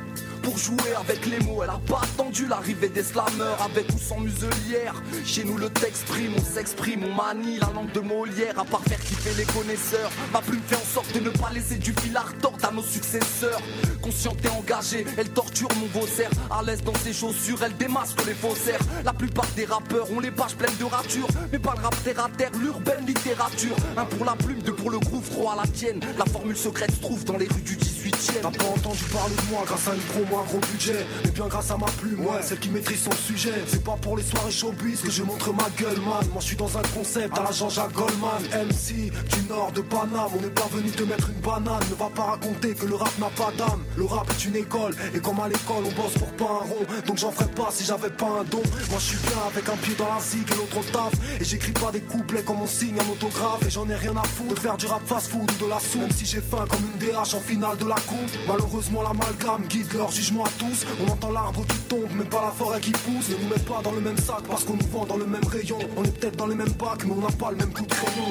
[0.48, 1.62] Pour jouer avec les mots.
[1.62, 4.94] Elle a pas attendu l'arrivée des slammeurs avec ou sans muselière.
[5.26, 8.58] Chez nous, le texte prime, on s'exprime, on manie la langue de Molière.
[8.58, 11.76] À part faire kiffer les connaisseurs, ma plume fait en sorte de ne pas laisser
[11.76, 13.60] du fil à retordre à nos successeurs.
[14.02, 16.30] Consciente et engagée, elle torture mon vaussaire.
[16.50, 18.80] À l'aise dans ses chaussures, elle démasque les faussaires.
[19.04, 22.24] La plupart des rappeurs ont les pages pleines de ratures, mais pas le rap terre
[22.24, 23.76] à terre, l'urbaine littérature.
[23.98, 26.00] Un pour la plume, deux pour le groove, trois à la tienne.
[26.18, 27.76] La formule secrète se trouve dans les rues du
[28.10, 28.42] 18ème.
[28.42, 31.06] T'as pas entendu parler de moi grâce à une promo, un gros budget.
[31.26, 33.54] Mais bien grâce à ma plume, ouais, celle qui maîtrise son sujet.
[33.68, 36.26] C'est pas pour les soirées showbiz que je montre ma gueule, man.
[36.32, 38.42] Moi, je suis dans un concept à la Jean-Jacques Goldman.
[38.68, 41.84] MC du nord de Paname, on n'est pas venu te mettre une banane.
[41.90, 43.84] Ne va pas raconter que le rap n'a pas d'âme.
[43.96, 46.86] Le rap est une école, et comme à l'école, on bosse pour pas un rond.
[47.06, 48.62] Donc j'en ferais pas si j'avais pas un don.
[48.90, 51.14] Moi, je suis bien avec un pied dans la zig et l'autre au taf.
[51.40, 53.64] Et j'écris pas des couplets comme on signe un autographe.
[53.66, 55.80] Et j'en ai rien à foutre de faire du rap fast food ou de la
[55.80, 56.02] soupe.
[56.02, 58.32] Même si j'ai faim comme une DH en finale de la coupe.
[58.48, 60.86] Malheureusement, l'amalgame guide leur jugement à tous.
[61.06, 63.30] On entend l'arbre qui tombe, mais pas la forêt qui pousse.
[63.30, 65.46] Ne nous met pas dans le même sac parce qu'on nous vend dans le même
[65.46, 65.80] rayon.
[65.96, 67.94] On est peut-être dans les mêmes bacs, mais on n'a pas le même coup de
[67.94, 68.26] crayon.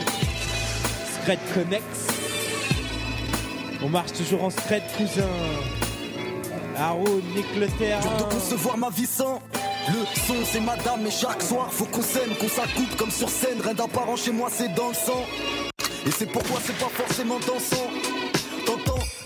[1.23, 1.85] Scred Connex.
[3.83, 5.29] On marche toujours en scred, cousin.
[6.79, 8.01] Haroun, nique le terrain.
[8.01, 9.41] Dur de concevoir ma vie sans
[9.89, 13.61] le son, c'est madame, et chaque soir faut qu'on s'aime, qu'on s'accoupe comme sur scène.
[13.63, 15.25] Rien d'apparent chez moi, c'est dans le sang.
[16.05, 17.87] Et c'est pourquoi c'est pas forcément dansant.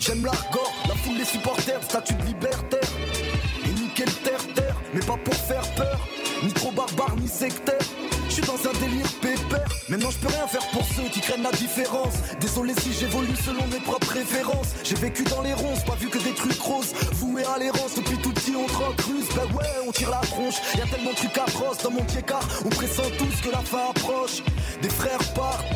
[0.00, 2.88] J'aime l'argot, la foule, les supporters, statut de libertaire.
[3.66, 6.08] Et niquer le terre-terre, mais pas pour faire peur.
[6.42, 7.76] Ni trop barbare, ni sectaire.
[8.30, 9.68] Je dans un délire pépère.
[9.90, 12.14] Maintenant, je peux rien faire pour ceux qui craignent la différence.
[12.40, 14.68] Désolé si j'évolue selon mes propres préférences.
[14.84, 16.94] J'ai vécu dans les ronces, pas vu que des trucs roses.
[17.16, 19.28] Voué à l'errance, depuis tout petit, on recruse.
[19.36, 20.54] Ben ouais, on tire la tronche.
[20.78, 23.90] Y a tellement de trucs atroces dans mon car On pressent tous que la fin
[23.90, 24.42] approche.
[24.80, 25.66] Des frères partent,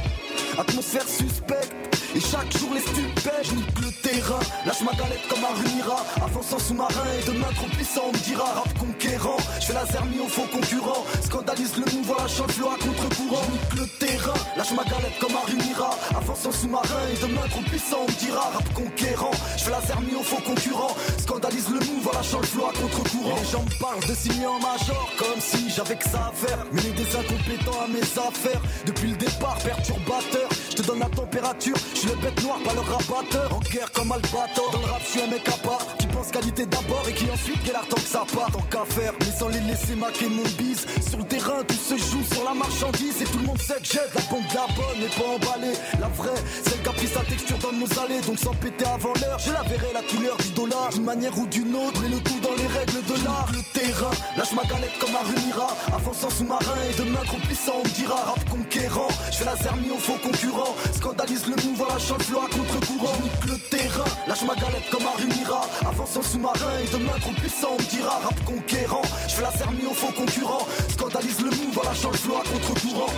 [0.57, 1.84] atmosphère suspecte.
[2.15, 4.39] Et chaque jour les stupets, je nique le terrain.
[4.65, 8.45] Lâche ma galette comme un rumira Avançant sous-marin et demain trop puissant On me dira
[8.45, 9.37] rap conquérant.
[9.61, 13.43] Je fais la zermie au faux concurrent Scandalise le mouvement, la chante à contre-courant.
[13.51, 14.39] Nique le terrain.
[14.57, 18.43] Lâche ma galette comme un rumira Avançant sous-marin et demain trop puissant On me dira
[18.53, 19.35] rap conquérant.
[19.59, 23.37] Je fais la zermie au faux concurrent Scandalise le mouvement, la chante à contre-courant.
[23.43, 26.65] Les gens me parlent de signer en major Comme si j'avais que ça à faire.
[26.71, 28.63] Mêler des incompétents à mes affaires.
[28.87, 30.49] Depuis le départ perturbateur.
[30.71, 31.75] Je te donne la température
[32.05, 33.55] suis le bête noire, pas le rabatteur.
[33.55, 34.71] En guerre comme Albator.
[34.73, 35.97] Dans le rap, je suis un mec à part.
[35.99, 38.51] Qui pense qualité d'abord et qui ensuite galère tant que ça part.
[38.53, 40.87] Tant qu'à faire, mais sans les laisser maquer mon bise.
[41.09, 43.23] Sur le terrain, tout se joue sur la marchandise.
[43.23, 45.77] Et tout le monde sait que j'aide la bombe de la bonne et pas emballée.
[46.01, 48.21] La vraie, celle qui a pris sa texture dans nos allées.
[48.27, 50.91] Donc sans péter avant l'heure, je la verrai la couleur du dollar.
[50.91, 53.49] D'une manière ou d'une autre, mais le tout dans les règles de l'art.
[53.53, 55.69] Le terrain, lâche ma galette comme un rumira.
[55.95, 59.09] Avançant sous-marin et demain trop puissant, on dira rap conquérant.
[59.31, 60.75] Je fais la zermie au faux concurrent.
[60.95, 63.17] Scandalise le mouvement, la chante à contre-courant.
[63.23, 65.63] Nique le terrain, lâche ma galette comme un rumira.
[65.87, 69.03] Avançant sous-marin et demain trop puissant, on dira rap conquérant.
[69.29, 70.67] Je fais la zermie au faux concurrent.
[70.91, 73.13] Scandalise le mouvement, la chante à contre-courant.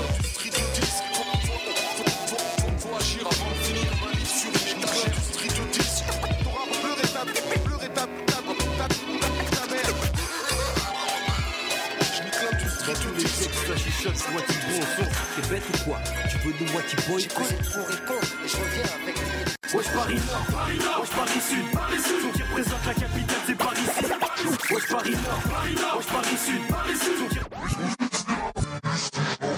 [2.78, 3.90] Faut agir avant de finir
[4.26, 4.76] sur
[14.14, 15.04] son.
[15.36, 15.98] T'es bête ou quoi
[16.30, 19.16] Tu veux nous Wati Boy quoi pour et contre, et je reviens avec
[19.74, 23.58] Wesh Paris Nord, Paris Nord, Wesh Paris Sud, Paris Sud, qui représente la capitale c'est
[23.58, 24.06] Paris Sud.
[24.70, 27.16] Wesh Paris Nord, Paris Nord, Wesh Paris Sud, Paris Sud,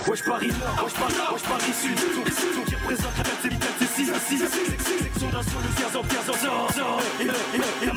[0.08, 4.18] Wesh Paris Nord, Wesh Paris, Wesh Paris Sud, qui représente la capitale c'est 6 à
[4.18, 7.86] 6 Section d'assaut de 15 ans, 15 ans, zor, zor, et le, et le, et
[7.86, 7.92] la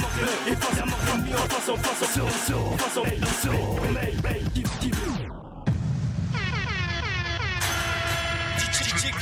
[0.51, 3.47] et face à manque d'ennemi en face, en face, en face, en face, en face,
[3.47, 5.20] en face,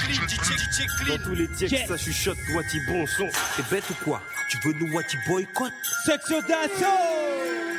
[0.09, 3.27] Dans tous les textes, ça chuchote, Wati bon son.
[3.55, 4.21] T'es bête ou quoi?
[4.49, 5.71] Tu veux nous Wati boycott?
[6.05, 6.85] Section d'assaut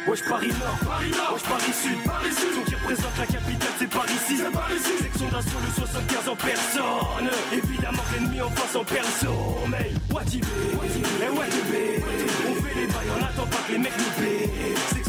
[0.07, 3.69] Wesh Paris Nord, Paris Nord, Wesh Paris Sud, Paris Sud, Son qui représente la capitale
[3.79, 8.51] c'est Paris 6, Paris 6, section d'assaut le 75 en personne, évidemment que l'ennemi en
[8.51, 12.03] face en perso, mais Watibé, et Watibé,
[12.49, 14.51] on fait les bails, on attend pas que les mecs nous paient,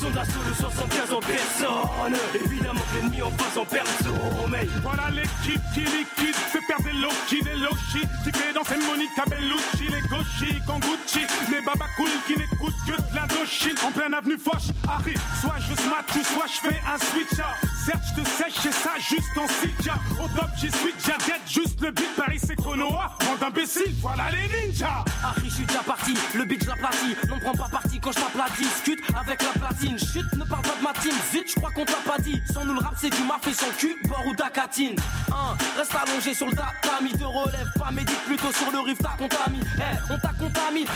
[0.02, 4.10] section d'assaut le 75 en personne, évidemment que l'ennemi en face en perso,
[4.50, 6.92] mais Voilà l'équipe qui liquide, fait perdre des
[7.28, 12.38] qui des low shit, qui fait danser Monica Bellucci, les gauchis, Kanguchi, les babacool qui
[12.38, 16.82] n'écoutent que de l'Indochine, en pleine avenue Foch, arrive, soit je smack, soit je fais
[16.88, 19.96] un switch up, Certes, je te sèche, c'est ça, juste en sitja.
[20.24, 23.18] Au top, j'y suis, j'adette juste le beat, Paris c'est Konoa.
[23.20, 25.04] Bande d'imbéciles, voilà les ninjas.
[25.24, 27.16] Harry, je suis déjà parti, le beat, je l'aplatis.
[27.28, 28.62] Non, prends pas parti quand je t'aplatis.
[28.62, 29.98] Discute avec la platine.
[29.98, 31.14] Chut, ne parle pas de ma team.
[31.32, 32.40] Zut, je crois qu'on t'a pas dit.
[32.54, 34.96] Sans nous le rap, c'est du mafé son cul, bord ou d'acatine.
[35.32, 37.12] Hein, reste allongé sur le tatami.
[37.14, 39.66] Te relève pas, médite plutôt sur le riff, t'as contaminé.
[39.78, 40.88] Eh, on t'a contaminé.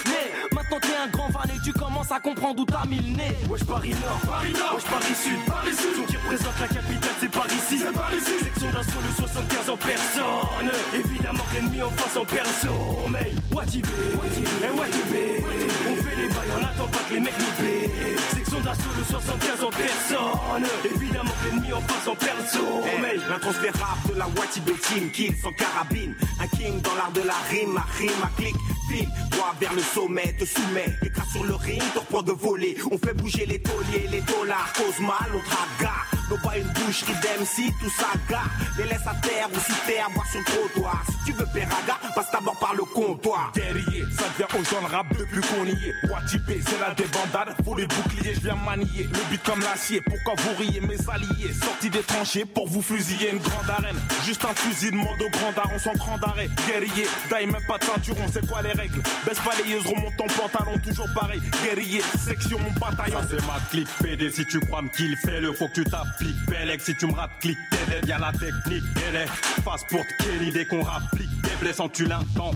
[0.52, 3.38] Maintenant t'es un grand fan et tu commences à comprendre où t'as mis le nez.
[3.50, 6.06] Wesh Paris Nord, Paris Nord, wesh Paris Sud, Paris Sud.
[6.06, 8.44] Qui représente la capitale, c'est Paris ici, c'est Paris ici.
[8.44, 10.72] Section d'assaut le 75 en personne.
[10.94, 13.12] Évidemment que l'ennemi en face en personne.
[13.12, 15.44] Mais Watibé, eh Watibé,
[15.88, 17.90] on fait les bails, on attend pas que les mecs nous paient.
[18.36, 20.66] Section d'assaut le 75 en personne.
[20.84, 22.84] Évidemment que l'ennemi en face en personne.
[22.86, 26.14] Hey, L'intransférable de la Watibé Team, kill sans carabine.
[26.42, 28.56] Un king dans l'art de la rime, à rime, à clic,
[28.90, 29.10] file.
[29.32, 30.92] Droit vers le sommet, te soumets.
[31.02, 32.76] Écrase sur le ring, te reprend de voler.
[32.92, 36.14] On fait bouger les tauliers, les dollars, cause mal, on tragarde.
[36.30, 38.50] Nos pas une boucherie d'MC, tout ça gare.
[38.78, 41.04] Les laisse à terre ou sous terre, boire sur le trottoir.
[41.08, 43.52] Si tu veux Péraga, passe d'abord par le comptoir.
[43.56, 46.10] Guerrier, ça devient aux gens le rap depuis qu'on y est.
[46.10, 49.04] Watibé, c'est la débandade, faut les boucliers, je viens manier.
[49.04, 51.54] Le beat comme l'acier, pourquoi vous riez mes alliés?
[51.54, 53.98] Sortis des tranchées pour vous fusiller une grande arène.
[54.26, 56.50] Juste un fusil de mode au grand daron sans grand arrêt.
[56.68, 59.02] Guerrier, d'aille même pas de ceinture, on sait quoi les règles.
[59.26, 61.42] Baisse yeux, remonte ton pantalon, toujours pareil.
[61.64, 63.20] Guerrier, section mon bataillon.
[63.30, 66.36] C'est ma clique PD, si tu crois me kill, fais-le, faut que tu t'appliques.
[66.80, 69.28] Si tu me rates, clique, t'aides, y'a la technique, elle est
[69.64, 71.30] face pour Kenny dès qu'on rapplique.
[71.42, 72.06] Des blessants, tu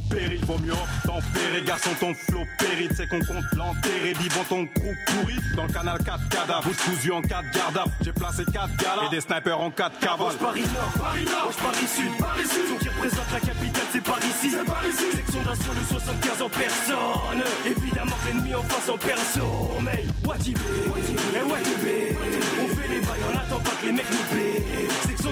[0.09, 0.73] l'intempéries, vaut mieux
[1.05, 5.35] tempérer, garçon, ton flot périte, c'est qu'on compte l'enterrer, vivant ton trou pourri.
[5.55, 9.21] Dans le canal 4 cadavres, cousu en 4 garde J'ai placé 4 galas et des
[9.21, 10.35] snipers en 4 cavales.
[10.39, 12.79] Paris Nord, Paris Nord, Paris Sud, Paris Sud.
[12.79, 15.05] Qui représente la capitale, c'est Paris ici, c'est Paris ici.
[15.15, 17.43] Section d'assaut le 75 en personne.
[17.65, 19.43] Évidemment que l'ennemi en face en personne.
[19.83, 22.17] Mais Watibé, eh Watibé,
[22.61, 24.58] on fait les bails, on attend pas que les mecs nous paient.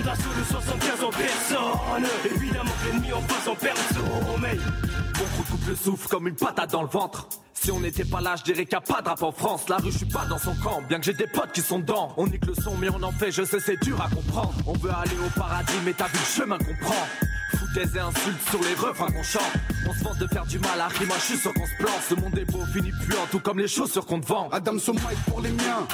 [0.07, 2.07] D'assaut le 75 en personne.
[2.33, 4.05] Évidemment que l'ennemi en face en personne.
[4.41, 7.27] Mais Beaucoup de couple le souffle comme une patate dans le ventre.
[7.53, 9.67] Si on n'était pas là, je dirais qu'il n'y a pas de rap en France.
[9.67, 11.79] La rue, je suis pas dans son camp, bien que j'ai des potes qui sont
[11.79, 12.13] dedans.
[12.15, 14.53] On nique le son, mais on en fait, je sais, c'est dur à comprendre.
[14.65, 17.07] On veut aller au paradis, mais t'as vu le chemin qu'on prend.
[17.57, 19.51] Foutaise et insultes sur les refrains qu'on chante.
[19.89, 22.01] On se vante de faire du mal à moi je suis sûr qu'on se plante.
[22.07, 24.47] Ce monde est beau, fini puant, tout comme les chaussures qu'on te vend.
[24.53, 25.85] Adam son mic pour les miens.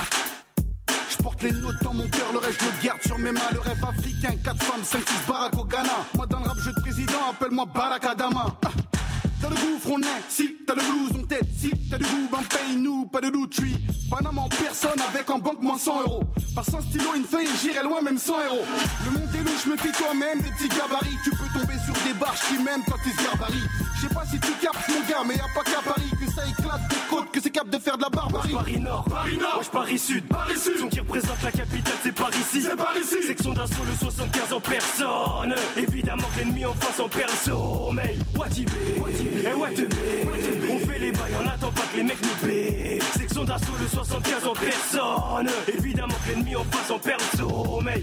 [1.24, 3.40] Je porte les notes dans mon cœur, le reste je le garde sur mes mains.
[3.54, 5.90] Le rêve africain, 4 femmes, 5, 6 barack au Ghana.
[6.16, 8.48] Moi dans le rap, jeu de président, appelle-moi Barack Adama.
[8.66, 8.70] Ah.
[9.42, 12.28] T'as le gouffre, on est, si t'as le blues, on t'aide, si t'as du goût,
[12.30, 13.78] ben paye-nous, pas de doute, je suis
[14.10, 16.24] Panama en personne avec en banque moins 100 euros.
[16.54, 18.66] Par 100 stylo, une feuille, j'irai loin, même 100 euros.
[19.06, 21.18] Le monde est louche, me fais toi-même des petits gabarits.
[21.24, 23.68] Tu peux tomber sur des barges qui m'aiment quand ils se gabarits.
[23.96, 26.48] Je sais pas si tu captes, mon gars, mais y a pas qu'à Paris ça
[26.48, 28.54] éclate des côtes, que c'est cap de faire de la barbarie.
[28.54, 30.78] Paris Nord, Paris Nord, wesh Paris Sud, Paris Sud.
[30.80, 33.28] Son qui représente la capitale, c'est Paris ici, c'est Paris ici.
[33.28, 35.56] Section d'assaut le 75 en personne.
[35.78, 37.96] Évidemment que l'ennemi en face en personne.
[37.96, 38.72] Mais Watibé,
[39.46, 39.96] eh Watibé,
[40.72, 43.00] on fait les bails, on attend pas que les mecs nous paient.
[43.18, 45.50] Section d'assaut le 75 en personne.
[45.68, 47.84] Évidemment que l'ennemi en face en personne.
[47.84, 48.02] Mais